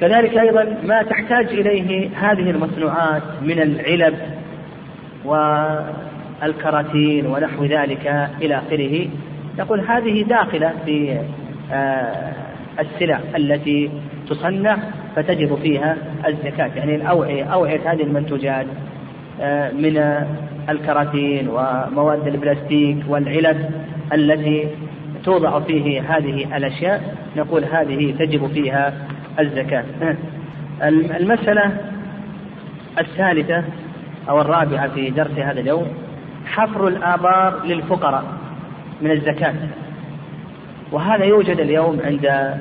[0.01, 4.15] كذلك أيضا ما تحتاج إليه هذه المصنوعات من العلب
[6.43, 9.09] والكراتين ونحو ذلك إلى آخره.
[9.59, 11.21] نقول هذه داخلة في
[11.73, 12.33] آه،
[12.81, 13.91] السلع التي
[14.29, 14.79] تصنع
[15.17, 16.71] فتجب فيها الزكاة.
[16.77, 18.67] يعني الأوعية أوعية هذه المنتوجات
[19.41, 20.25] آه، من
[20.69, 23.71] الكراتين ومواد البلاستيك والعلب
[24.13, 24.69] التي
[25.25, 27.15] توضع فيه هذه الأشياء.
[27.37, 28.95] نقول هذه تجب فيها
[29.39, 29.85] الزكاة.
[31.21, 31.77] المسألة
[32.99, 33.65] الثالثة
[34.29, 35.87] أو الرابعة في درس هذا اليوم
[36.47, 38.25] حفر الآبار للفقراء
[39.03, 39.55] من الزكاة.
[40.93, 42.55] وهذا يوجد اليوم عند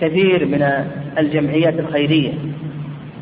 [0.00, 0.86] كثير من
[1.18, 2.32] الجمعيات الخيرية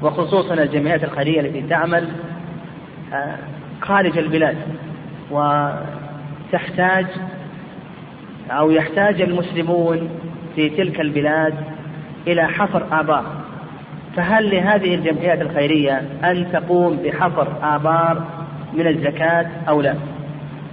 [0.03, 2.09] وخصوصا الجمعيات الخيرية التي تعمل
[3.13, 3.37] آه،
[3.81, 4.57] خارج البلاد
[5.31, 7.07] وتحتاج
[8.51, 10.11] أو يحتاج المسلمون
[10.55, 11.55] في تلك البلاد
[12.27, 13.25] إلى حفر آبار.
[14.17, 18.23] فهل لهذه الجمعيات الخيرية أن تقوم بحفر آبار
[18.73, 19.95] من الزكاة أو لا؟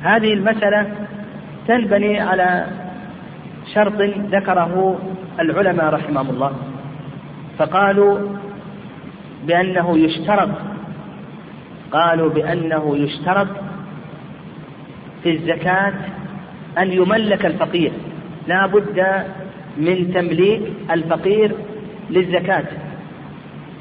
[0.01, 0.88] هذه المسألة
[1.68, 2.66] تنبني على
[3.74, 4.01] شرط
[4.32, 4.99] ذكره
[5.39, 6.51] العلماء رحمهم الله.
[7.58, 8.20] فقالوا
[9.47, 10.49] بأنه يشترط
[11.91, 13.47] قالوا بأنه يشترط
[15.24, 15.93] في الزكاة
[16.78, 17.91] أن يملك الفقير.
[18.47, 19.24] لا بد
[19.78, 20.62] من تمليك
[20.92, 21.56] الفقير
[22.10, 22.66] للزكاة.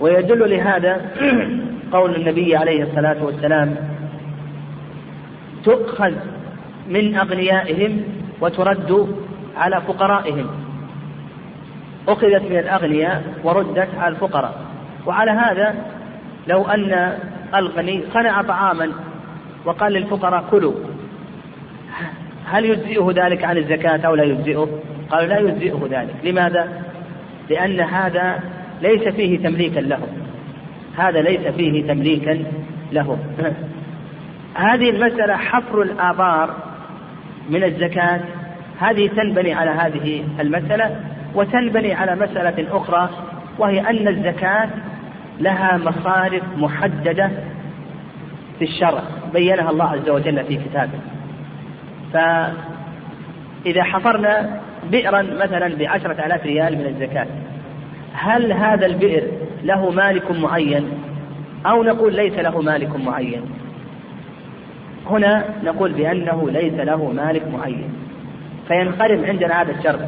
[0.00, 1.00] ويدل لهذا
[1.92, 3.76] قول النبي عليه الصلاة والسلام
[5.64, 6.12] تؤخذ
[6.88, 8.02] من أغنيائهم
[8.40, 9.16] وترد
[9.56, 10.46] على فقرائهم.
[12.08, 14.60] أخذت من الأغنياء وردت على الفقراء.
[15.06, 15.74] وعلى هذا
[16.48, 17.18] لو أن
[17.54, 18.90] الغني صنع طعاما
[19.64, 20.74] وقال للفقراء كلوا.
[22.46, 24.68] هل يجزئه ذلك عن الزكاة أو لا يجزئه؟
[25.12, 26.68] قالوا لا يجزئه ذلك، لماذا؟
[27.50, 28.40] لأن هذا
[28.82, 30.08] ليس فيه تمليكا لهم.
[30.96, 32.44] هذا ليس فيه تمليكا
[32.92, 33.18] لهم.
[34.54, 36.54] هذه المسألة حفر الآبار
[37.50, 38.20] من الزكاة
[38.80, 41.00] هذه تنبني على هذه المسألة
[41.34, 43.10] وتنبني على مسألة أخرى
[43.58, 44.68] وهي أن الزكاة
[45.40, 47.30] لها مصارف محددة
[48.58, 49.02] في الشرع
[49.32, 50.98] بينها الله عز وجل في كتابه
[52.12, 54.60] فإذا حفرنا
[54.90, 57.26] بئرا مثلا بعشرة آلاف ريال من الزكاة.
[58.12, 59.22] هل هذا البئر
[59.64, 60.88] له مالك معين؟
[61.66, 63.42] أو نقول ليس له مالك معين؟
[65.10, 67.88] هنا نقول بأنه ليس له مالك معين.
[68.68, 70.00] فينقرم عندنا هذا الشرط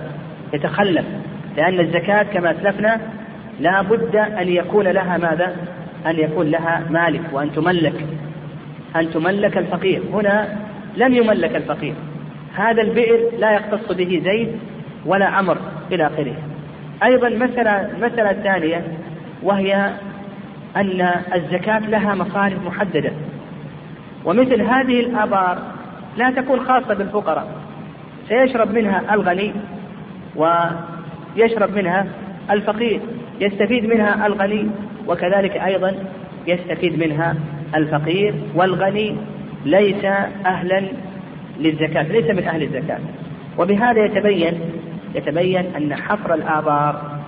[0.53, 1.05] يتخلف
[1.57, 3.01] لأن الزكاة كما أسلفنا
[3.61, 5.57] لا بد أن يكون لها ماذا؟
[6.07, 8.07] أن يكون لها مالك وأن تملك
[8.97, 10.03] أن تملك الفقير.
[10.13, 10.49] هنا
[10.97, 11.95] لم يملك الفقير.
[12.55, 14.59] هذا البئر لا يختص به زيد
[15.07, 15.59] ولا عمر
[15.93, 16.37] إلى آخره.
[17.03, 18.85] أيضا مسألة المسألة الثانية
[19.43, 19.91] وهي
[20.77, 23.13] أن الزكاة لها مصارف محددة.
[24.25, 25.59] ومثل هذه الآبار
[26.17, 27.49] لا تكون خاصة بالفقراء.
[28.29, 29.53] سيشرب منها الغني
[30.37, 32.07] ويشرب منها
[32.51, 33.01] الفقير
[33.41, 34.71] يستفيد منها الغني
[35.09, 35.95] وكذلك أيضا
[36.47, 37.37] يستفيد منها
[37.75, 39.17] الفقير والغني
[39.65, 40.05] ليس
[40.47, 40.83] أهلا
[41.61, 42.99] للزكاة ليس من أهل الزكاة.
[43.59, 44.61] وبهذا يتبين
[45.15, 47.21] يتبين أن حفر الآبار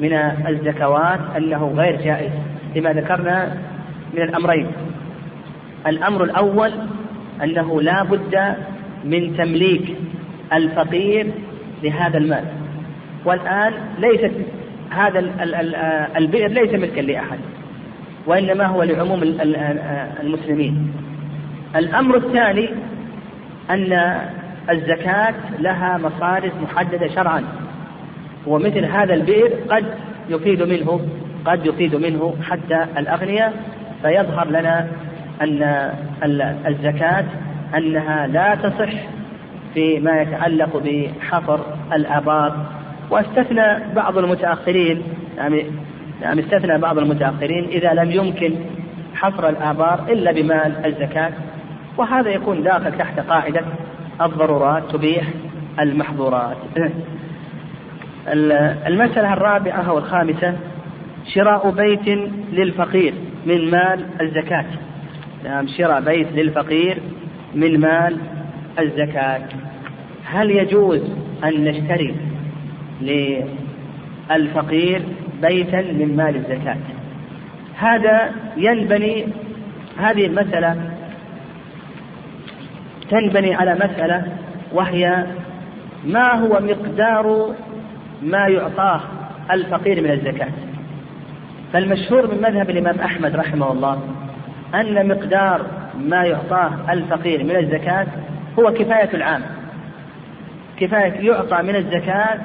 [0.00, 0.12] من
[0.48, 2.30] الزكوات أنه غير جائز
[2.76, 3.56] لما ذكرنا
[4.14, 4.66] من الأمرين.
[5.86, 6.72] الأمر الأول
[7.42, 8.54] أنه لا بد
[9.04, 9.96] من تمليك
[10.52, 11.26] الفقير
[11.82, 12.44] لهذا المال.
[13.24, 14.32] والآن ليست
[14.90, 15.18] هذا
[16.16, 17.38] البئر ليس ملكا لأحد
[18.26, 19.22] وإنما هو لعموم
[20.20, 20.92] المسلمين.
[21.76, 22.68] الأمر الثاني
[23.70, 24.20] أن
[24.70, 27.44] الزكاة لها مصارف محددة شرعا.
[28.46, 29.84] ومثل هذا البئر قد
[30.28, 31.00] يفيد منه
[31.44, 33.52] قد يفيد منه حتى الأغنياء.
[34.02, 34.88] فيظهر لنا
[35.42, 35.90] أن
[36.66, 37.24] الزكاة
[37.76, 38.92] أنها لا تصح
[39.74, 41.60] فيما يتعلق بحفر
[41.92, 42.66] الآبار
[43.10, 45.02] واستثنى بعض المتأخرين
[45.36, 45.66] يعني
[46.22, 48.54] يعني استثنى بعض المتأخرين إذا لم يمكن
[49.14, 51.32] حفر الآبار إلا بمال الزكاة.
[51.96, 53.64] وهذا يكون داخل تحت قاعدة
[54.20, 55.24] الضرورات تبيح
[55.80, 56.56] المحظورات.
[58.86, 60.54] المسألة الرابعة أو الخامسة
[61.34, 62.08] شراء بيت
[62.52, 63.14] للفقير
[63.46, 64.64] من مال الزكاة.
[65.44, 66.98] نعم شراء بيت للفقير
[67.54, 68.18] من مال
[68.78, 69.40] الزكاة.
[70.24, 71.00] هل يجوز
[71.44, 72.14] أن نشتري
[74.30, 75.02] للفقير
[75.42, 76.76] بيتا من مال الزكاة؟
[77.78, 79.26] هذا ينبني
[79.98, 80.93] هذه المسألة
[83.10, 84.22] تنبني على مسألة
[84.72, 85.26] وهي
[86.04, 87.54] ما هو مقدار
[88.22, 89.00] ما يعطاه
[89.50, 90.52] الفقير من الزكاة.
[91.72, 94.02] فالمشهور من مذهب الإمام أحمد رحمه الله
[94.74, 95.66] أن مقدار
[95.98, 98.06] ما يعطاه الفقير من الزكاة
[98.58, 99.42] هو كفاية العام.
[100.80, 102.38] كفاية يعطى من الزكاة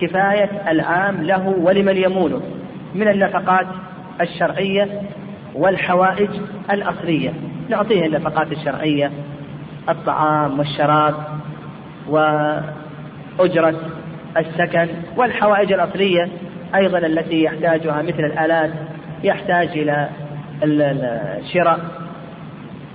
[0.00, 2.40] كفاية العام له ولمن يمونه
[2.94, 3.66] من النفقات
[4.20, 4.88] الشرعية
[5.54, 6.30] والحوائج
[6.70, 7.32] الأصلية.
[7.68, 9.10] نعطيه النفقات الشرعية
[9.88, 11.14] الطعام والشراب
[12.08, 13.74] وأجرة
[14.36, 16.28] السكن والحوائج الأصلية
[16.74, 18.70] أيضا التي يحتاجها مثل الآلات
[19.24, 20.08] يحتاج إلى
[20.62, 21.78] الشراء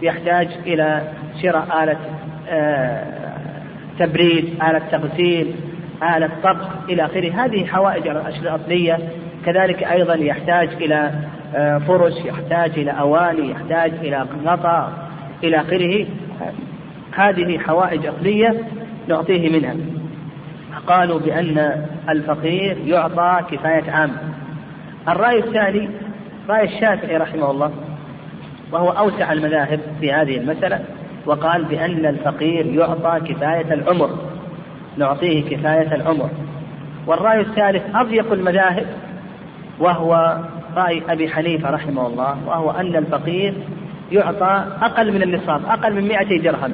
[0.02, 1.02] يحتاج إلى
[1.42, 1.98] شراء آلة
[2.50, 3.04] آه،
[4.00, 5.56] تبريد آلة تغسيل
[6.04, 7.46] آلة طبخ إلى آخره.
[7.46, 9.00] هذه حوائج الأصلية.
[9.46, 11.12] كذلك أيضا يحتاج إلى
[11.56, 14.94] آه، فرش يحتاج إلى أواني يحتاج إلى غطاء
[15.44, 16.06] إلى آخره.
[17.18, 18.64] هذه حوائج أصلية
[19.08, 19.76] نعطيه منها.
[20.88, 24.12] قالوا بأن الفقير يعطى كفاية عام.
[25.08, 25.90] الرأي الثاني
[26.50, 27.72] رأي الشافعي رحمه الله
[28.72, 30.80] وهو أوسع المذاهب في هذه المسألة
[31.26, 34.10] وقال بأن الفقير يعطى كفاية العمر.
[34.98, 36.30] نعطيه كفاية العمر.
[37.08, 38.86] والرأي الثالث أضيق المذاهب
[39.80, 40.38] وهو
[40.76, 43.54] رأي أبي حنيفة رحمه الله وهو أن الفقير
[44.12, 46.74] يعطى أقل من النصاب أقل من 200 درهم.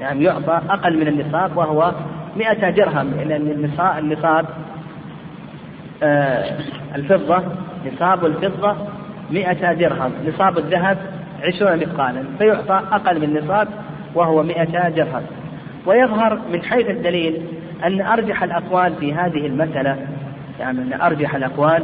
[0.00, 1.92] يعني يعطى أقل من النصاب وهو
[2.36, 4.44] 100 درهم لأن النصاب,
[6.02, 6.58] آه
[6.94, 7.42] الفضة
[7.92, 8.76] نصاب الفضة
[9.30, 10.98] 100 درهم نصاب الذهب
[11.42, 13.68] 20 مثقالا فيعطى أقل من النصاب
[14.14, 15.22] وهو 100 درهم.
[15.86, 17.42] ويظهر من حيث الدليل
[17.84, 19.96] أن أرجح الأقوال في هذه المسألة
[20.60, 21.82] يعني من أرجح الأقوال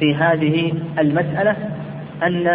[0.00, 1.56] في هذه المسألة
[2.22, 2.46] أن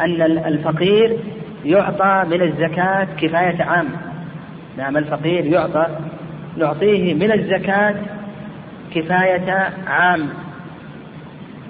[0.00, 1.18] أن الفقير
[1.64, 3.88] يعطى من الزكاة كفاية عام.
[4.76, 5.86] نعم الفقير يعطى
[6.56, 7.94] نعطيه من الزكاة
[8.94, 10.28] كفاية عام.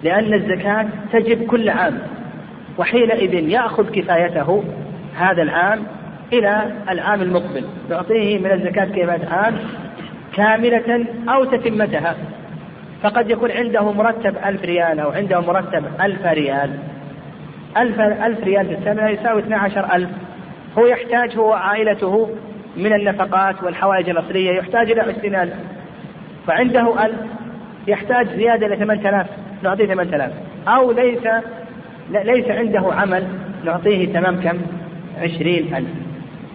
[0.03, 1.99] لأن الزكاة تجب كل عام
[2.79, 4.65] وحينئذ يأخذ كفايته
[5.17, 5.79] هذا العام
[6.33, 7.65] إلى العام المقبل.
[7.91, 9.55] نعطيه من الزكاة كفاية عام
[10.35, 12.17] كاملة أو تتمتها.
[13.03, 16.71] فقد يكون عنده مرتب ألف ريال أو عنده مرتب ألف ريال.
[17.77, 20.11] ألف, ألف ريال في السنة يساوي 12 ألف.
[20.79, 22.31] هو يحتاج هو عائلته
[22.77, 25.55] من النفقات والحوائج الأصلية يحتاج إلى 20 ألف.
[26.47, 27.17] فعنده ألف
[27.89, 29.27] يحتاج زيادة إلى 8000
[29.63, 30.33] نعطيه 8000
[30.69, 31.29] أو ليس
[32.11, 33.25] ليس عنده عمل
[33.65, 34.59] نعطيه تمام كم؟
[35.23, 35.85] 20000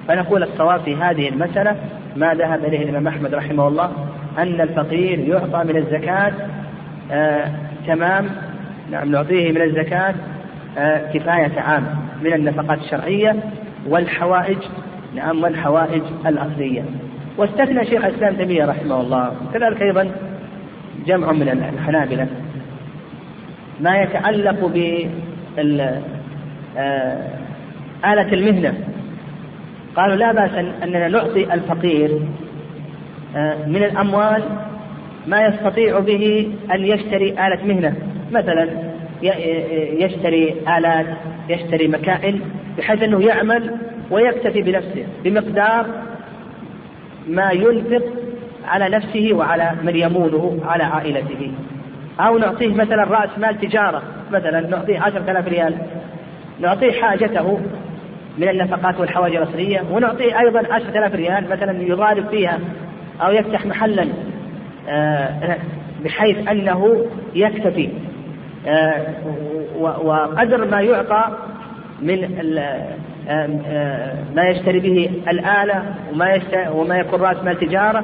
[0.08, 1.76] فنقول الصواب في هذه المسألة
[2.16, 3.92] ما ذهب إليه الإمام أحمد رحمه الله
[4.38, 6.34] أن الفقير يعطى من الزكاة
[7.12, 7.52] آه
[7.88, 8.30] تمام.
[8.92, 10.14] نعم نعطيه من الزكاة
[11.14, 11.84] كفاية عام
[12.22, 13.36] من النفقات الشرعية
[13.88, 14.58] والحوائج
[15.16, 16.84] نعم والحوائج الأصلية.
[17.38, 19.32] واستثنى شيخ الإسلام تيمية رحمه الله.
[19.54, 20.12] كذلك أيضا
[21.06, 22.28] جمع من الحنابلة
[23.80, 25.08] ما يتعلق ب
[26.78, 27.18] آه،
[28.06, 28.74] آلة المهنة.
[29.96, 30.52] قالوا لا بأس
[30.84, 32.20] أننا نعطي الفقير
[33.36, 34.44] آه، من الأموال
[35.28, 37.96] ما يستطيع به أن يشتري آلة مهنة.
[38.32, 38.93] مثلا
[40.00, 41.06] يشتري آلات
[41.50, 42.42] يشتري مكائن
[42.78, 43.76] بحيث أنه يعمل
[44.12, 45.86] ويكتفي بنفسه بمقدار
[47.28, 48.04] ما ينفق
[48.66, 51.52] على نفسه وعلى من يمونه على عائلته.
[52.20, 55.76] أو نعطيه مثلا رأس مال تجارة مثلا نعطيه عشرة آلاف ريال.
[56.60, 57.60] نعطيه حاجته
[58.38, 62.60] من النفقات والحوائج الأصلية ونعطيه أيضا عشرة آلاف ريال مثلا يضارب فيها
[63.22, 64.08] أو يفتح محلا
[64.90, 65.58] آه،
[66.04, 67.06] بحيث أنه
[67.36, 67.90] يكتفي
[69.80, 71.24] وقدر ما يعطى
[72.02, 72.40] من
[73.30, 76.42] آه، ما يشتري به الآلة وما
[76.72, 78.04] وما يكون رأس مال تجارة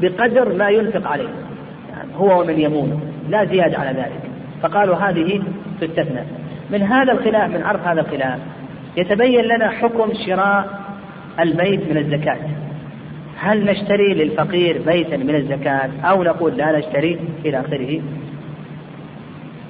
[0.00, 1.28] بقدر ما ينفق عليه.
[1.96, 4.30] يعني هو ومن يمونه لا زيادة على ذلك.
[4.62, 5.42] فقالوا هذه
[5.80, 6.20] تستثنى.
[6.70, 8.38] من هذا الخلاف من عرض هذا الخلاف
[8.96, 10.80] يتبين لنا حكم شراء
[11.40, 12.38] البيت من الزكاة.
[13.38, 18.00] هل نشتري للفقير بيتا من الزكاة أو نقول لا نشتري إلى آخره؟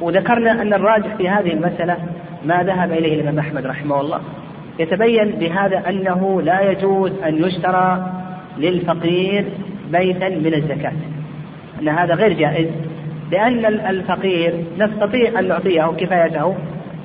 [0.01, 1.97] وذكرنا أن الراجح في هذه المسألة
[2.45, 4.21] ما ذهب إليه الإمام أحمد رحمه الله.
[4.79, 8.13] يتبين بهذا أنه لا يجوز أن يشترى
[8.59, 9.45] للفقير
[9.91, 10.93] بيتا من الزكاة.
[11.81, 12.69] أن هذا غير جائز.
[13.33, 16.55] لأن الفقير نستطيع أن نعطيه كفايته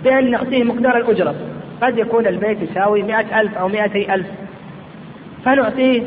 [0.03, 1.35] بأن نعطيه مقدار الأجرة.
[1.81, 4.27] قد يكون البيت يساوي مئة ألف أو مئتي ألف.
[5.45, 6.01] فنعطيه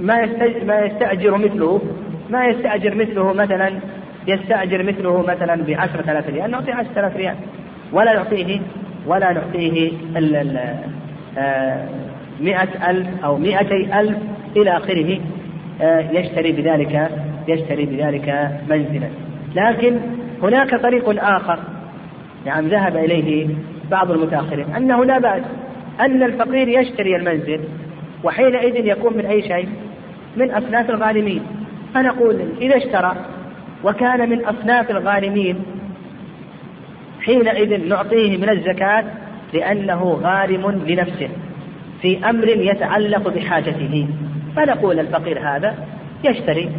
[0.00, 0.28] ما
[0.66, 1.80] ما يستأجر مثله
[2.30, 3.72] ما يستأجر مثله مثلا
[4.26, 7.36] يستأجر مثله مثلا بعشرة آلاف ريال نعطيه عشرة آلاف ريال.
[7.92, 8.60] ولا نعطيه
[9.06, 9.92] ولا نعطيه
[11.38, 11.88] آه،
[12.40, 14.18] مئة ألف أو مئتي ألف
[14.56, 15.20] إلى آخره
[15.82, 17.10] آه، يشتري بذلك
[17.48, 19.08] يشتري بذلك منزلا.
[19.54, 19.96] لكن
[20.42, 21.58] هناك طريق آخر
[22.46, 23.48] يعني ذهب إليه
[23.90, 25.42] بعض المتأخرين أنه لا بأس
[26.00, 27.60] أن الفقير يشتري المنزل
[28.24, 29.68] وحينئذ يكون من أي شيء؟
[30.36, 31.42] من أصناف الغانمين
[31.94, 33.16] فنقول إذا اشترى
[33.84, 35.62] وكان من أصناف الغانمين.
[37.20, 39.04] حينئذ نعطيه من الزكاة
[39.52, 41.28] لأنه غارم لنفسه
[42.02, 44.08] في أمر يتعلق بحاجته.
[44.56, 45.74] فنقول الفقير هذا
[46.24, 46.70] يشتري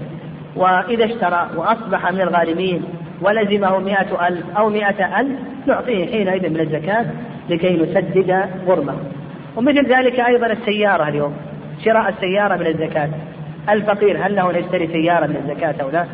[0.55, 2.83] وإذا اشترى وأصبح من الغارمين
[3.21, 7.05] ولزمه مئة ألف أو مئة ألف نعطيه حينئذ من الزكاة
[7.49, 8.97] لكي نسدد غرمه
[9.55, 11.33] ومثل ذلك أيضا السيارة اليوم
[11.85, 13.09] شراء السيارة من الزكاة.
[13.69, 16.05] الفقير هل له أن يشتري سيارة من الزكاة أو لا؟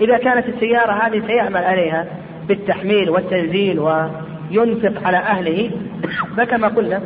[0.00, 2.06] إذا كانت السيارة هذه سيعمل عليها
[2.48, 5.70] بالتحميل والتنزيل وينفق على أهله
[6.36, 7.00] فكما قلنا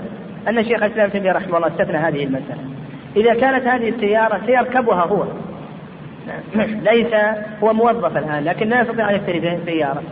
[0.48, 2.60] أن شيخ الإسلام تيمية رحمه الله استثنى هذه المسألة.
[3.16, 5.24] إذا كانت هذه السيارة سيركبها هو.
[6.92, 7.14] ليس
[7.62, 10.02] هو موظف الآن لكن لا يستطيع أن يشتري سيارة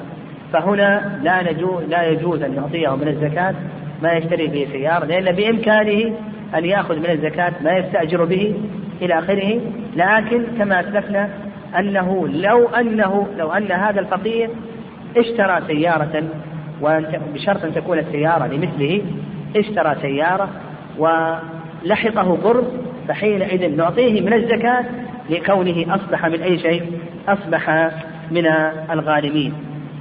[0.53, 3.55] فهنا لا نجوز لا يجوز أن يعطيه من الزكاة
[4.03, 6.15] ما يشتري به سيارة لأن بإمكانه
[6.55, 8.55] أن يأخذ من الزكاة ما يستأجر به
[9.03, 9.61] إلى آخره.
[9.97, 11.29] لكن كما أسلفنا
[11.79, 14.51] أنه لو أنه لو أن هذا الفقير
[15.17, 16.23] اشترى سيارة
[17.35, 19.03] بشرط أن تكون السيارة لمثله
[19.57, 20.49] اشترى سيارة
[20.99, 24.85] ولحقه قرض فحينئذ نعطيه من الزكاة
[25.31, 26.83] لكونه أصبح من أي شيء؟
[27.29, 27.91] أصبح
[28.31, 28.47] من
[28.91, 29.53] الغالمين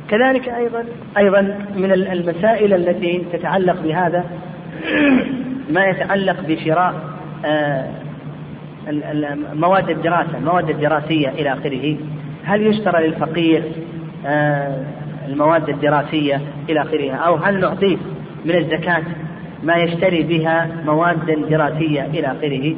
[0.10, 0.86] كذلك أيضا
[1.18, 1.42] أيضا
[1.76, 4.26] من المسائل التي تتعلق بهذا
[5.76, 6.94] ما يتعلق بشراء
[7.46, 7.86] آه،
[9.54, 11.98] مواد الدراسة المواد الدراسية إلى آخره.
[12.44, 13.64] هل يشترى للفقير
[14.26, 14.84] آه،
[15.28, 17.98] المواد الدراسية إلى آخره؟ أو هل نعطيه
[18.46, 19.04] من الزكاة
[19.64, 22.76] ما يشتري بها مواد دراسية إلى آخره؟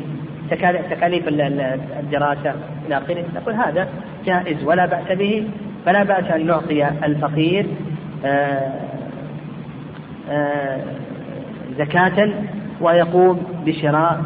[0.89, 2.53] تكاليف الدراسة
[2.87, 3.25] إلى آخره.
[3.35, 3.87] نقول هذا
[4.25, 5.47] جائز ولا بأس به.
[5.85, 7.65] فلا بأس أن نعطي الفقير
[8.25, 8.71] آه،
[10.29, 10.79] آه،
[11.77, 12.29] زكاة
[12.81, 14.21] ويقوم بشراء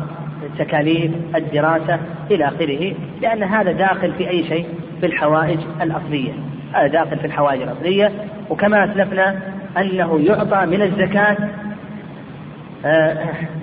[0.60, 2.00] تكاليف الدراسة
[2.32, 4.66] إلى آخره لأن هذا داخل في أي شيء؟
[5.00, 6.32] في الحوائج الأصلية.
[6.74, 8.12] هذا داخل في الحوائج الأصلية.
[8.50, 9.40] وكما أسلفنا
[9.78, 11.38] أنه يعطى من الزكاة
[12.86, 13.18] آه،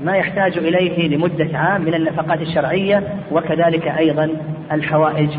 [0.05, 3.03] ما يحتاج إليه لمدة عام من النفقات الشرعية
[3.33, 4.31] وكذلك أيضا
[4.73, 5.31] الحوائج.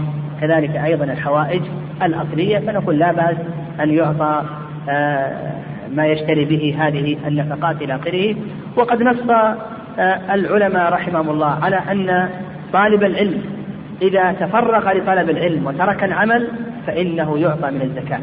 [0.42, 1.62] كذلك أيضا الحوائج
[2.04, 2.60] الأصلية.
[2.60, 3.38] فنقول لا بأس
[3.80, 4.44] أن يعطى
[4.90, 5.52] آه،
[5.96, 8.36] ما يشتري به هذه النفقات إلى آخره.
[8.78, 9.20] وقد نص
[10.34, 12.30] العلماء رحمهم الله على أن
[12.74, 13.42] طالب العلم
[14.02, 16.48] إذا تفرغ لطلب العلم وترك العمل
[16.88, 18.20] فإنه يعطى من الزكاة.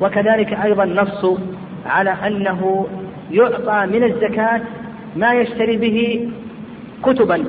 [0.00, 1.40] وكذلك أيضا نص
[1.86, 2.86] على أنه
[3.30, 4.60] يعطى من الزكاة
[5.16, 6.28] ما يشتري به
[7.02, 7.44] كتبا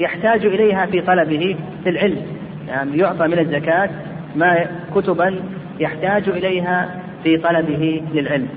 [0.00, 2.22] يحتاج إليها في طلبه في العلم.
[2.68, 3.90] يعني يعطى من الزكاة
[4.36, 5.34] ما كتبا
[5.80, 6.88] يحتاج إليها
[7.24, 8.48] في طلبه للعلم.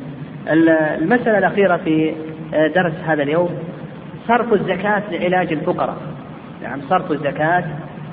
[1.01, 2.13] المسألة الأخيرة في
[2.75, 3.49] درس هذا اليوم
[4.27, 5.97] صرف الزكاة لعلاج الفقراء.
[6.63, 7.63] نعم صرف الزكاة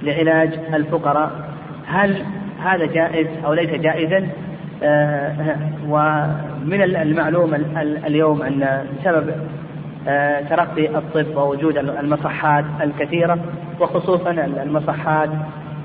[0.02, 1.30] لعلاج الفقراء.
[1.86, 2.22] هل
[2.64, 4.28] هذا جائز أو ليس جائزا؟
[4.82, 5.56] آه
[5.88, 7.54] ومن المعلوم
[8.06, 9.30] اليوم أن سبب
[10.08, 13.38] آه ترقي الطب ووجود المصحات الكثيرة
[13.80, 14.30] وخصوصا
[14.62, 15.28] المصحات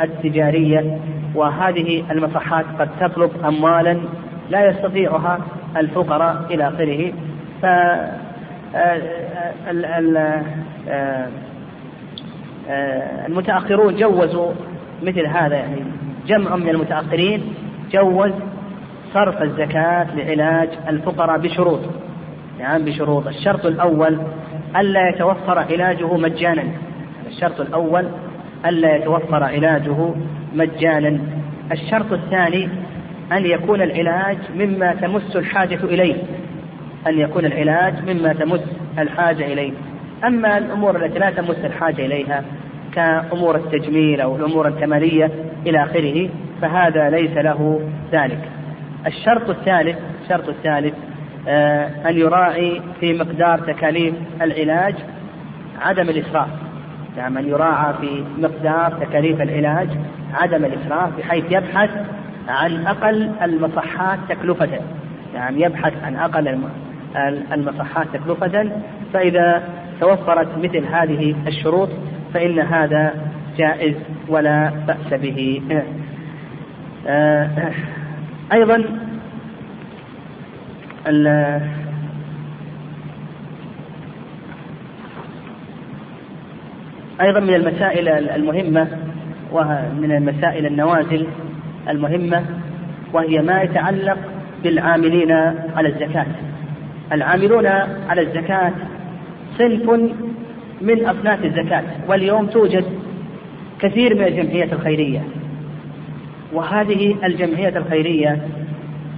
[0.01, 0.99] التجارية
[1.36, 3.99] وهذه المصحات قد تطلب أموالا
[4.49, 5.39] لا يستطيعها
[5.77, 7.13] الفقراء إلى آخره
[7.63, 8.11] آه،
[13.27, 14.51] المتأخرون جوزوا
[15.03, 15.83] مثل هذا يعني
[16.27, 17.53] جمع من المتأخرين
[17.91, 18.31] جوز
[19.13, 21.79] صرف الزكاة لعلاج الفقراء بشروط.
[22.59, 23.27] يعني بشروط.
[23.27, 24.19] الشرط الأول
[24.77, 26.63] ألا يتوفر علاجه مجانا.
[27.27, 28.05] الشرط الأول
[28.65, 30.13] ألا يتوفر علاجه
[30.55, 31.19] مجانا.
[31.71, 32.69] الشرط الثاني
[33.31, 36.15] أن يكون العلاج مما تمس الحاجة إليه.
[37.08, 38.62] أن يكون العلاج مما تمس
[39.00, 39.72] الحاجة إليه.
[40.26, 42.43] أما الأمور التي لا تمس الحاجة إليها
[42.95, 45.32] كأمور التجميل أو الأمور الكمالية
[45.68, 46.30] إلى آخره
[46.62, 48.39] فهذا ليس له ذلك.
[49.08, 50.93] الشرط الثالث الشرط الثالث
[51.47, 54.95] آه أن يراعي في مقدار تكاليف العلاج
[55.82, 56.50] عدم الإسراف.
[57.18, 59.89] نعم أن يراعى في مقدار تكاليف العلاج
[60.34, 61.89] عدم الإسراف بحيث يبحث
[62.47, 64.70] عن أقل المصحات تكلفة.
[65.36, 66.47] نعم يبحث عن أقل
[67.51, 68.72] المصحات تكلفة
[69.14, 69.64] فإذا
[70.01, 71.89] توفرت مثل هذه الشروط
[72.34, 73.14] فإن هذا
[73.57, 73.95] جائز
[74.28, 75.62] ولا بأس به.
[77.07, 77.49] آه،
[78.53, 78.84] أيضا
[87.22, 88.88] أيضا من المسائل المهمة
[89.51, 91.28] ومن المسائل النوازل
[91.89, 92.45] المهمة
[93.14, 94.18] وهي ما يتعلق
[94.64, 95.32] بالعاملين
[95.76, 96.26] على الزكاة.
[97.12, 97.66] العاملون
[98.10, 98.72] على الزكاة
[99.57, 99.89] صنف
[100.82, 102.86] من أصناف الزكاة واليوم توجد
[103.80, 105.22] كثير من الجمعيات الخيرية.
[106.53, 108.41] وهذه الجمعية الخيرية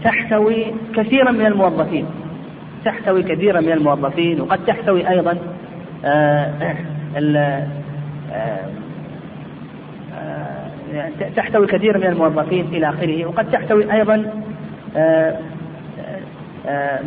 [0.04, 0.66] تحتوي
[0.96, 2.06] كثيرا من الموظفين
[2.86, 5.38] تحتوي كثيرا من الموظفين وقد تحتوي أيضا
[6.06, 6.52] آه،
[7.16, 7.68] آه،
[8.34, 8.70] آه،
[11.36, 14.32] تحتوي كثير من الموظفين إلى آخره وقد تحتوي أيضا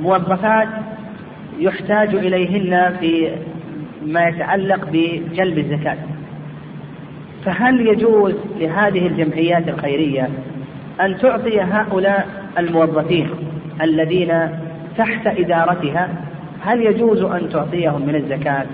[0.02, 0.68] موظفات
[1.59, 3.30] يحتاج إليهن في
[4.07, 5.96] ما يتعلق بجلب الزكاة.
[7.44, 10.28] فهل يجوز لهذه الجمعيات الخيرية
[11.00, 12.28] أن تعطي هؤلاء
[12.59, 13.30] الموظفين
[13.82, 14.48] الذين
[14.98, 16.09] تحت إدارتها؟
[16.62, 18.66] هل يجوز أن تعطيهم من الزكاة؟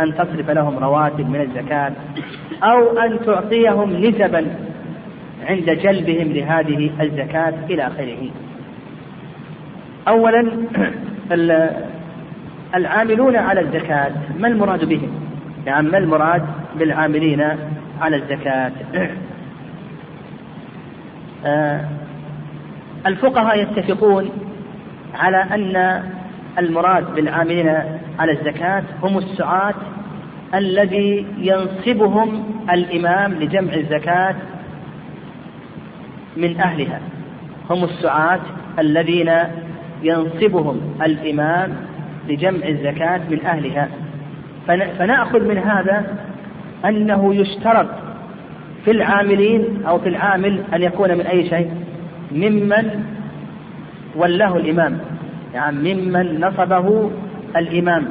[0.00, 1.92] أن تصرف لهم رواتب من الزكاة؟
[2.62, 4.46] أو أن تعطيهم نسبا
[5.48, 8.30] عند جلبهم لهذه الزكاة إلى آخره؟
[10.08, 10.50] أولا
[12.74, 15.10] العاملون على الزكاة ما المراد بهم؟
[15.66, 16.42] يعني ما المراد
[16.78, 17.46] بالعاملين
[18.00, 18.72] على الزكاة؟
[21.46, 21.84] آه،
[23.06, 24.30] الفقهاء يتفقون
[25.14, 26.02] على أن
[26.58, 27.68] المراد بالعاملين
[28.18, 29.74] على الزكاة هم السعاة
[30.54, 34.34] الذي ينصبهم الإمام لجمع الزكاة
[36.36, 37.00] من أهلها
[37.70, 38.40] هم السعاة
[38.78, 39.32] الذين
[40.02, 41.72] ينصبهم الإمام
[42.28, 43.88] لجمع الزكاة من أهلها.
[44.98, 46.16] فنأخذ من هذا
[46.84, 47.86] أنه يشترط
[48.84, 51.70] في العاملين أو في العامل أن يكون من أي شيء؟
[52.32, 53.04] ممن
[54.16, 54.98] ولاه الإمام.
[55.54, 57.10] يعني ممن نصبه
[57.56, 58.06] الإمام.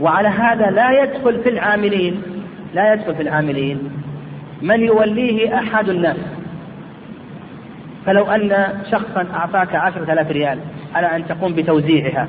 [0.00, 2.22] وعلى هذا لا يدخل في العاملين
[2.74, 3.78] لا يدخل في العاملين
[4.62, 6.16] من يوليه أحد الناس.
[8.06, 10.58] فلو أن شخصا أعطاك عشرة آلاف ريال
[10.94, 12.28] على أن تقوم بتوزيعها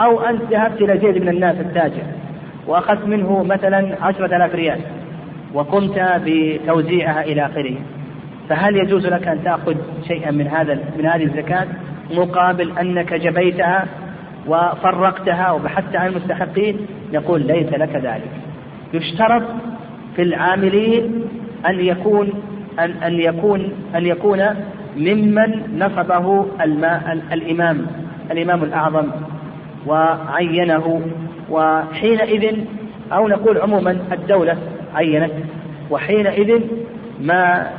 [0.00, 2.02] أو أنت ذهبت إلى زيد من الناس التاجر
[2.66, 4.80] وأخذت منه مثلا عشرة آلاف ريال
[5.54, 7.74] وقمت بتوزيعها إلى آخره
[8.48, 9.74] فهل يجوز لك أن تأخذ
[10.08, 11.66] شيئا من هذا من هذه الزكاة
[12.10, 13.86] مقابل أنك جبيتها
[14.46, 18.30] وفرقتها وبحثت عن المستحقين؟ يقول ليس لك ذلك.
[18.94, 19.42] يشترط
[20.16, 21.24] في العاملين
[21.66, 22.32] أن يكون
[22.78, 24.42] أن أن يكون أن يكون
[24.96, 27.86] ممن نصبه الماء الإمام
[28.30, 29.06] الإمام الأعظم
[29.86, 31.00] وعينه
[31.50, 32.56] وحينئذ
[33.12, 34.56] أو نقول عموما الدولة
[34.94, 35.32] عينت
[35.90, 36.60] وحينئذ
[37.20, 37.70] ما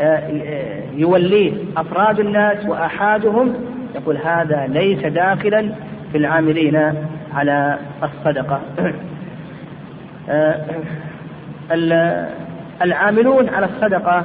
[0.00, 3.54] آه، يوليه أفراد الناس وأحادهم
[3.94, 5.72] يقول هذا ليس داخلا
[6.12, 6.94] في العاملين
[7.34, 8.60] على الصدقة.
[10.30, 10.56] آه،
[12.82, 14.24] العاملون على الصدقة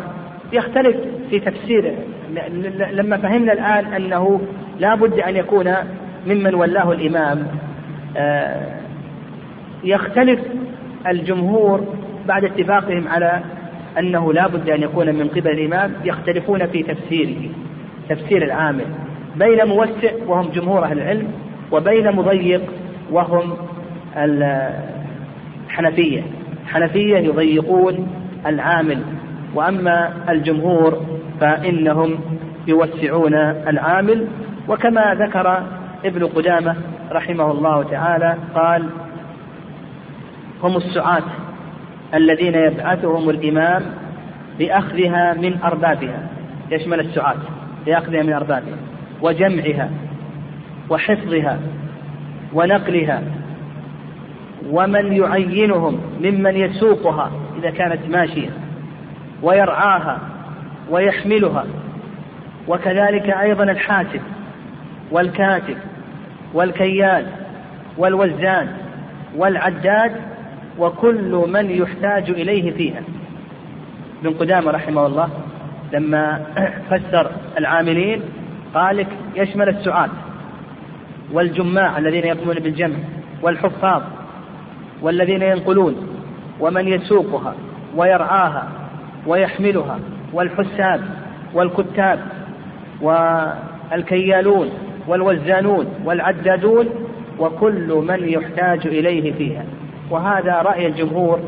[0.54, 0.96] يختلف
[1.30, 1.96] في تفسير
[2.92, 4.42] لما فهمنا الآن أنه
[4.80, 5.74] لا بد أن يكون
[6.28, 7.48] ممن ولاه الإمام
[8.18, 8.76] آه،
[9.84, 10.40] يختلف
[11.08, 11.86] الجمهور
[12.28, 13.42] بعد اتفاقهم على
[14.00, 17.50] أنه لا بد أن يكون من قبل الإمام يختلفون في تفسيره
[18.10, 18.86] تفسير العامل.
[19.36, 21.28] بين موسع وهم جمهور أهل العلم
[21.72, 22.62] وبين مضيق
[23.12, 23.54] وهم
[25.68, 26.24] الحنفية
[26.68, 28.08] حنفية يضيقون
[28.46, 29.02] العامل.
[29.56, 31.02] وأما الجمهور
[31.42, 32.20] فإنهم
[32.68, 33.34] يوسعون
[33.68, 34.28] العامل
[34.68, 35.64] وكما ذكر
[36.06, 36.76] ابن قدامة
[37.12, 38.90] رحمه الله تعالى قال
[40.64, 41.24] هم السعاة
[42.14, 43.84] الذين يبعثهم الإمام
[44.60, 46.28] لأخذها من أربابها.
[46.72, 47.38] يشمل السعاة؟
[47.88, 48.78] لأخذها من أربابها.
[49.22, 49.90] وجمعها
[50.90, 51.60] وحفظها
[52.54, 53.22] ونقلها
[54.70, 58.65] ومن يعينهم ممن يسوقها إذا كانت ماشية.
[59.46, 60.20] ويرعاها
[60.90, 61.66] ويحملها.
[62.68, 64.22] وكذلك أيضا الحاسب
[65.12, 65.78] والكاتب
[66.54, 67.26] والكيال
[67.98, 68.68] والوزان
[69.36, 70.12] والعداد
[70.80, 73.02] وكل من يحتاج إليه فيها.
[74.22, 75.30] ابن قدامة رحمه الله
[75.94, 76.42] لما
[76.90, 78.22] فسر العاملين
[78.74, 80.10] قال لك يشمل السعاة
[81.32, 82.96] والجماع الذين يقومون بالجمع
[83.42, 84.02] والحفاظ
[85.02, 85.96] والذين ينقلون
[86.60, 87.56] ومن يسوقها
[87.96, 88.68] ويرعاها
[89.28, 90.00] ويحملها
[90.34, 91.02] والحساب
[91.54, 92.20] والكتاب
[93.02, 94.70] والكيالون
[95.08, 96.90] والوزانون والعدادون
[97.40, 99.66] وكل من يحتاج إليه فيها.
[100.10, 101.40] وهذا رأي الجمهور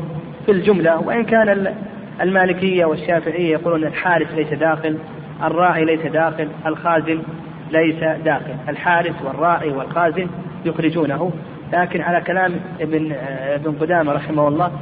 [0.46, 1.74] في الجملة وإن كان
[2.20, 4.96] المالكية والشافعية يقولون الحارس ليس داخل
[5.42, 7.22] الراعي ليس داخل الخازن
[7.70, 8.54] ليس داخل.
[8.68, 10.26] الحارس والراعي والخازن
[10.64, 11.32] يخرجونه.
[11.72, 13.12] لكن على كلام ابن
[13.54, 14.72] ابن قدامة رحمه الله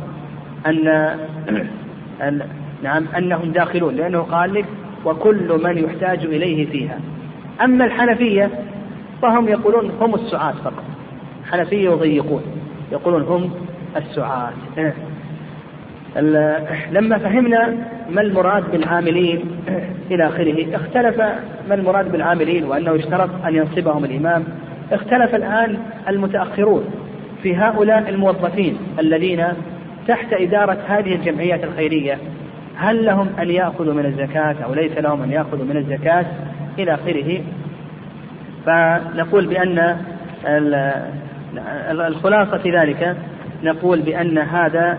[0.66, 2.40] أن
[2.82, 4.64] نعم أنهم داخلون لأنه قال لك
[5.04, 7.00] وكل من يحتاج إليه فيها.
[7.64, 8.50] أما الحنفية
[9.22, 10.84] فهم يقولون هم السعاة فقط.
[11.44, 12.42] الحنفية يضيقون
[12.92, 13.50] يقولون هم
[13.96, 14.52] السعاة
[16.90, 17.74] لما فهمنا
[18.10, 19.44] ما المراد بالعاملين
[20.10, 21.20] إلى آخره اختلف
[21.68, 24.44] ما المراد بالعاملين وأنه اشترط أن ينصبهم الإمام.
[24.92, 26.84] اختلف الآن المتأخرون
[27.42, 29.44] في هؤلاء الموظفين الذين
[30.08, 32.18] تحت إدارة هذه الجمعيات الخيرية.
[32.76, 36.26] هل لهم أن يأخذوا من الزكاة أو ليس لهم أن يأخذوا من الزكاة
[36.78, 37.40] إلى آخره؟
[38.66, 39.96] فنقول بأن
[41.90, 43.16] الخلاصة في ذلك
[43.62, 44.98] نقول بأن هذا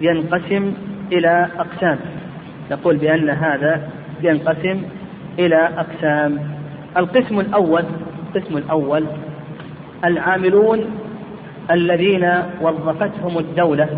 [0.00, 0.72] ينقسم
[1.12, 1.98] إلى أقسام.
[2.70, 3.88] نقول بأن هذا
[4.22, 4.82] ينقسم
[5.38, 6.38] إلى أقسام.
[6.96, 7.84] القسم الأول
[8.36, 9.04] القسم الأول
[10.04, 10.84] العاملون
[11.70, 13.88] الذين وظفتهم الدولة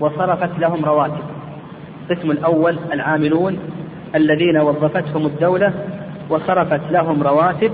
[0.00, 1.27] وصرفت لهم رواتب.
[2.10, 3.58] القسم الأول العاملون
[4.14, 5.72] الذين وظفتهم الدولة
[6.30, 7.72] وصرفت لهم رواتب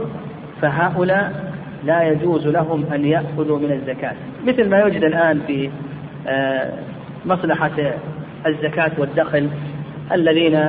[0.62, 1.52] فهؤلاء
[1.84, 4.14] لا يجوز لهم أن يأخذوا من الزكاة.
[4.46, 5.70] مثل ما يوجد الآن في
[6.28, 6.72] آه،
[7.26, 7.70] مصلحة
[8.46, 9.48] الزكاة والدخل
[10.12, 10.60] الذين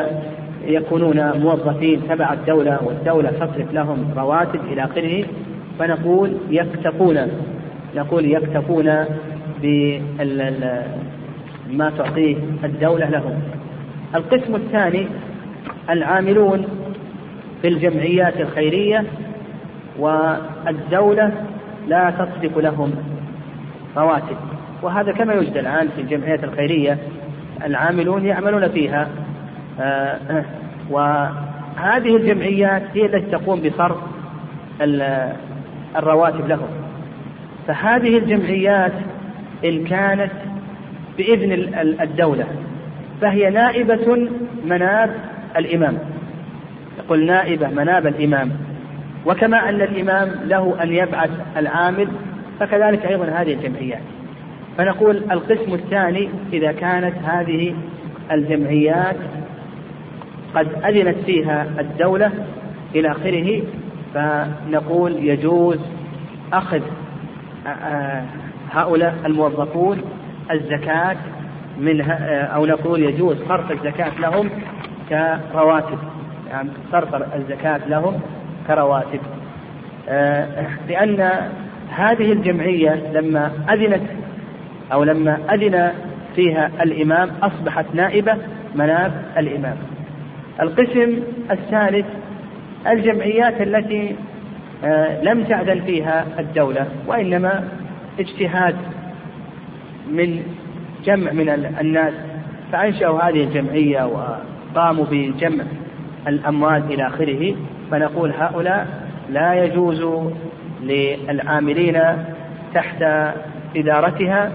[0.66, 5.26] يكونون موظفين تبع الدولة والدولة تصرف لهم رواتب إلى آخره
[5.80, 7.28] فنقول يكتفون
[7.95, 9.05] نقول يكتفون
[11.76, 13.41] بما تعطيه الدولة لهم.
[14.15, 15.07] القسم الثاني
[15.89, 16.65] العاملون
[17.61, 19.03] في الجمعيات الخيرية
[19.99, 21.32] والدولة
[21.88, 22.95] لا تصرف لهم
[23.97, 24.38] رواتب.
[24.82, 26.97] وهذا كما يوجد الآن في الجمعيات الخيرية
[27.65, 29.07] العاملون يعملون فيها.
[29.80, 30.43] آه،
[30.89, 33.97] وهذه الجمعيات هي التي تقوم بصرف
[35.95, 36.67] الرواتب لهم.
[37.67, 38.93] فهذه الجمعيات
[39.65, 40.32] إن كانت
[41.18, 41.51] بإذن
[42.01, 42.45] الدولة
[43.22, 44.30] فهي نائبة
[44.66, 45.16] مناب
[45.57, 45.97] الإمام.
[46.97, 48.51] يقول نائبة مناب الإمام.
[49.26, 52.07] وكما أن الإمام له أن يبعث العامل
[52.59, 54.01] فكذلك أيضا هذه الجمعيات.
[54.78, 57.76] فنقول القسم الثاني إذا كانت هذه
[58.32, 59.16] الجمعيات
[60.55, 62.32] قد أذنت فيها الدولة
[62.95, 63.61] إلى آخره
[64.13, 65.80] فنقول يجوز
[66.53, 66.82] أخذ
[68.72, 70.01] هؤلاء الموظفون
[70.52, 71.18] الزكاة
[71.80, 72.02] من
[72.56, 74.50] أو نقول يجوز صرف الزكاة لهم
[75.54, 75.98] كرواتب.
[76.50, 78.20] يعني صرف الزكاة لهم
[78.68, 79.20] كرواتب.
[80.89, 81.32] لأن
[81.89, 84.10] هذه الجمعية لما أذنت
[84.93, 85.91] أو لما أذن
[86.36, 88.38] فيها الإمام أصبحت نائبة
[88.76, 89.78] مناب الإمام.
[90.62, 91.20] القسم
[91.52, 92.06] الثالث
[92.88, 94.16] الجمعيات التي
[94.84, 97.64] آه، لم تأذن فيها الدولة وإنما
[98.20, 98.76] اجتهاد
[100.12, 100.43] من
[101.06, 101.49] جمع من
[101.82, 102.14] الناس
[102.72, 105.64] فأنشأوا هذه الجمعية وقاموا بجمع
[106.28, 107.56] الأموال إلى آخره
[107.91, 108.88] فنقول هؤلاء
[109.30, 110.32] لا يجوز
[110.82, 112.01] للعاملين
[112.74, 113.03] تحت
[113.76, 114.51] إدارتها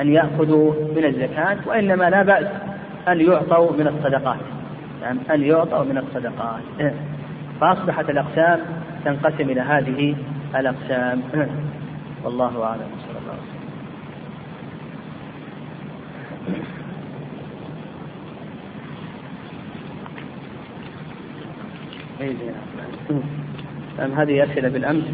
[0.00, 2.46] أن يأخذوا من الزكاة وإنما لا بأس
[3.08, 4.38] أن يعطوا من الصدقات.
[5.02, 6.60] يعني أن يعطوا من الصدقات.
[7.60, 8.60] فأصبحت الأقسام
[9.04, 10.16] تنقسم إلى هذه
[10.56, 11.22] الأقسام.
[12.24, 13.58] والله أعلم صلى الله عليه
[23.98, 25.04] وسلم هذه أسئلة بالأمس؟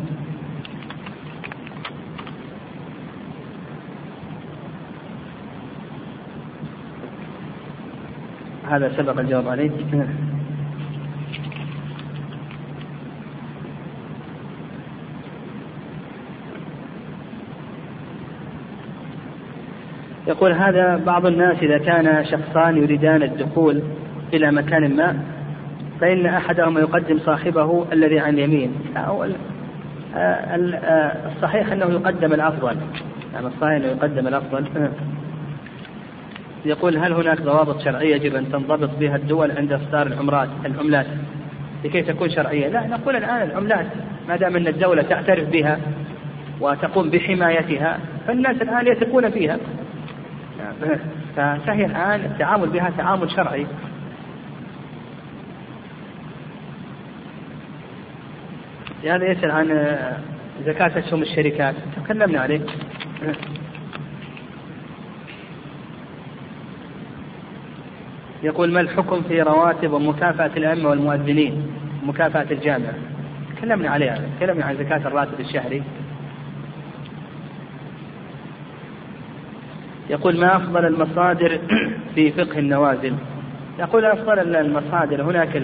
[8.68, 9.70] هذا سبق الجواب عليه.
[20.26, 23.82] يقول هذا بعض الناس إذا كان شخصان يريدان الدخول
[24.34, 25.16] إلى مكان ما
[26.00, 28.72] فإن أحدهما يقدم صاحبه الذي عن يمين.
[28.96, 29.26] أو
[31.26, 32.76] الصحيح أنه يقدم الأفضل.
[33.34, 34.90] يعني الصحيح أنه يقدم الأفضل.
[36.64, 41.06] يقول هل هناك ضوابط شرعية يجب أن تنضبط بها الدول عند إصدار العمرات العملات؟
[41.84, 43.86] لكي تكون شرعية؟ لا نقول الآن العملات
[44.28, 45.78] ما دام أن الدولة تعترف بها
[46.60, 49.58] وتقوم بحمايتها فالناس الآن يثقون فيها.
[51.36, 53.66] فهي الآن التعامل بها تعامل شرعي.
[59.04, 59.96] هذا يسأل عن
[60.66, 61.74] زكاة أسهم الشركات.
[62.04, 62.60] تكلمنا عليه.
[68.42, 71.66] يقول ما الحكم في رواتب ومكافأة الأئمة والمؤذنين؟
[72.06, 72.94] مكافأة الجامعة
[73.56, 74.20] تكلمنا عليها.
[74.40, 75.82] تكلمنا عن زكاة الراتب الشهري.
[80.10, 81.58] يقول ما أفضل المصادر
[82.14, 83.14] في فقه النوازل؟
[83.78, 85.62] يقول أفضل المصادر هناك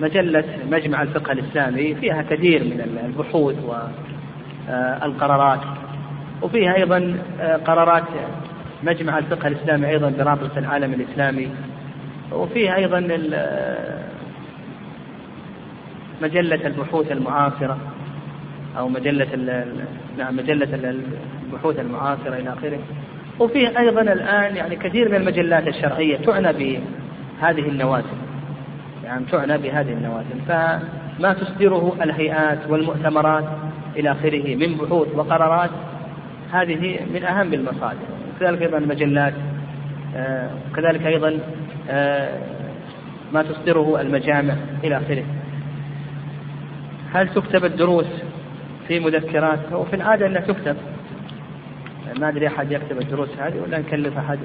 [0.00, 5.60] مجلة مجمع الفقه الإسلامي فيها كثير من البحوث والقرارات
[6.42, 7.16] وفيها أيضا
[7.66, 8.04] قرارات
[8.82, 11.48] مجمع الفقه الإسلامي أيضا برابطة العالم الإسلامي.
[12.32, 13.00] وفيها أيضا
[16.22, 17.78] مجلة البحوث المعاصرة
[18.78, 19.64] أو مجلة
[20.18, 20.92] نعم مجلة
[21.50, 22.78] البحوث المعاصرة إلى آخره.
[23.42, 28.06] وفيه أيضا الآن يعني كثير من المجلات الشرعية تعنى بهذه النوازل
[29.04, 33.44] يعني تعنى بهذه النوازل فما تصدره الهيئات والمؤتمرات
[33.96, 35.70] إلى آخره من بحوث وقرارات
[36.52, 37.96] هذه من أهم المصادر.
[38.40, 39.34] كذلك أيضا المجلات
[40.16, 41.38] آه، كذلك أيضا
[41.90, 42.38] آه،
[43.32, 45.24] ما تصدره المجامع إلى آخره.
[47.12, 48.06] هل تكتب الدروس
[48.88, 50.76] في مذكرات؟ وفي العادة أنها تكتب.
[52.20, 54.38] ما أدري أحد يكتب الدروس هذه ولا نكلف أحد.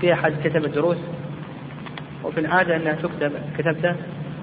[0.00, 0.98] في أحد كتب الدروس؟
[2.24, 3.32] وفي العادة أنها تكتب.
[3.58, 3.96] كتبتها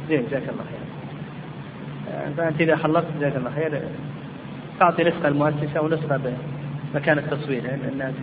[0.09, 2.34] زين جزاك الله خير.
[2.38, 3.82] فأنت إذا خلصت جزاك الله خير.
[4.80, 6.19] تعطي نسخة المؤسسة ونسخة
[6.93, 8.13] بمكان التصوير لأن الناس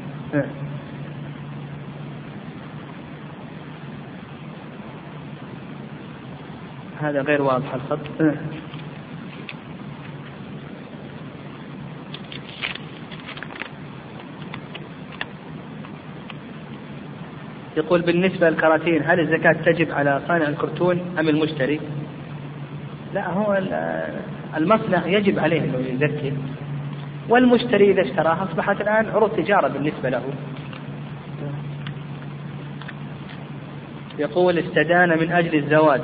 [7.01, 7.99] هذا غير واضح الخط.
[17.77, 21.81] يقول بالنسبة للكراتين هل الزكاة تجب على صانع الكرتون أم المشتري؟
[23.15, 23.59] لا هو
[24.57, 26.33] المصنع يجب عليه أنه يزكي.
[27.29, 30.23] والمشتري إذا اشتراها أصبحت الآن عروض تجارة بالنسبة له.
[34.19, 36.01] يقول استدان من أجل الزواج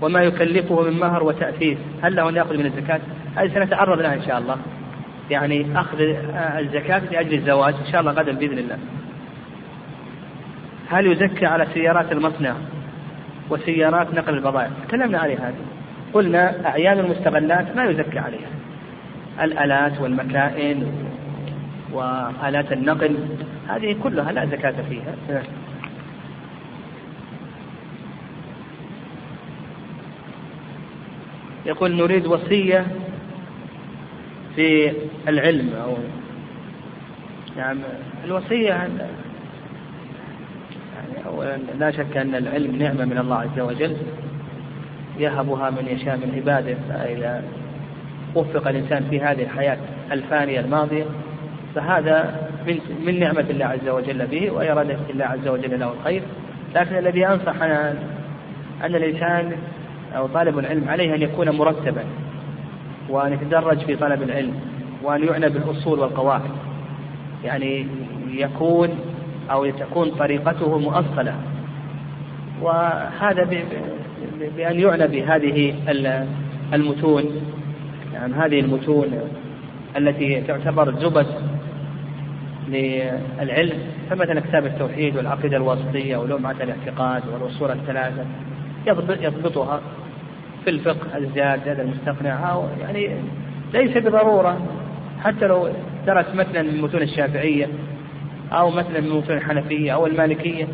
[0.00, 3.00] وما يكلفه من مهر وتأثير هل له أن يأخذ من الزكاة؟
[3.36, 4.56] هذه سنتعرض لها إن شاء الله.
[5.30, 6.00] يعني أخذ
[6.58, 8.78] الزكاة لأجل الزواج إن شاء الله غدا بإذن الله.
[10.92, 12.54] هل يزكى على سيارات المصنع
[13.50, 15.64] وسيارات نقل البضائع؟ تكلمنا عليها هذه.
[16.12, 18.50] قلنا أعيان المستغلات ما يزكى عليها.
[19.42, 20.92] الآلات والمكائن
[21.92, 23.16] وآلات النقل
[23.68, 25.42] هذه كلها لا زكاة فيها.
[31.66, 32.86] يقول نريد وصية
[34.56, 34.92] في
[35.28, 35.96] العلم أو
[37.56, 37.78] نعم
[38.24, 38.88] الوصية
[41.02, 43.96] يعني أولا لا شك أن العلم نعمة من الله عز وجل.
[45.18, 46.76] يهبها من يشاء من عباده.
[46.88, 47.42] فإذا
[48.34, 49.78] وفق الإنسان في هذه الحياة
[50.12, 51.04] الفانية الماضية
[51.74, 56.22] فهذا من من نعمة الله عز وجل به وإرادة الله عز وجل له الخير.
[56.74, 57.96] لكن الذي أنصح أن
[58.84, 59.52] أن الإنسان
[60.16, 62.04] أو طالب العلم عليه أن يكون مرتبا
[63.08, 64.54] وأن يتدرج في طلب العلم
[65.02, 66.50] وأن يعنى بالأصول والقواعد.
[67.44, 67.86] يعني
[68.30, 68.88] يكون
[69.52, 71.34] أو تكون طريقته مؤصلة.
[72.62, 73.44] وهذا
[74.56, 75.74] بأن يعنى بهذه
[76.74, 77.24] المتون
[78.12, 79.06] يعني هذه المتون
[79.96, 81.26] التي تعتبر زبد
[82.68, 83.78] للعلم.
[84.10, 88.24] فمثلا كتاب التوحيد والعقيدة الواسطية ولمعة الاعتقاد والأصول الثلاثة
[89.22, 89.80] يضبطها
[90.64, 93.10] في الفقه الزاد زاد المستقنع يعني
[93.74, 94.58] ليس بضرورة.
[95.24, 95.68] حتى لو
[96.06, 97.68] درس مثلا من متون الشافعية
[98.52, 100.68] أو مثلا من متون الحنفية أو المالكية.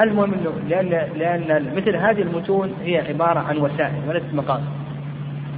[0.00, 4.64] المهم إنه لأن لأن مثل هذه المتون هي عبارة عن وسائل وليست مقاصد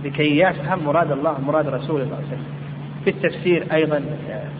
[0.04, 2.44] لكي يفهم مراد الله مراد رسوله صلى الله عليه وسلم.
[3.04, 4.02] في التفسير أيضا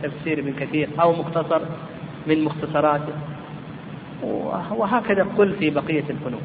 [0.03, 1.61] تفسير ابن كثير أو مختصر
[2.27, 3.13] من مختصراته.
[4.77, 6.41] وهكذا قل في بقية الفنون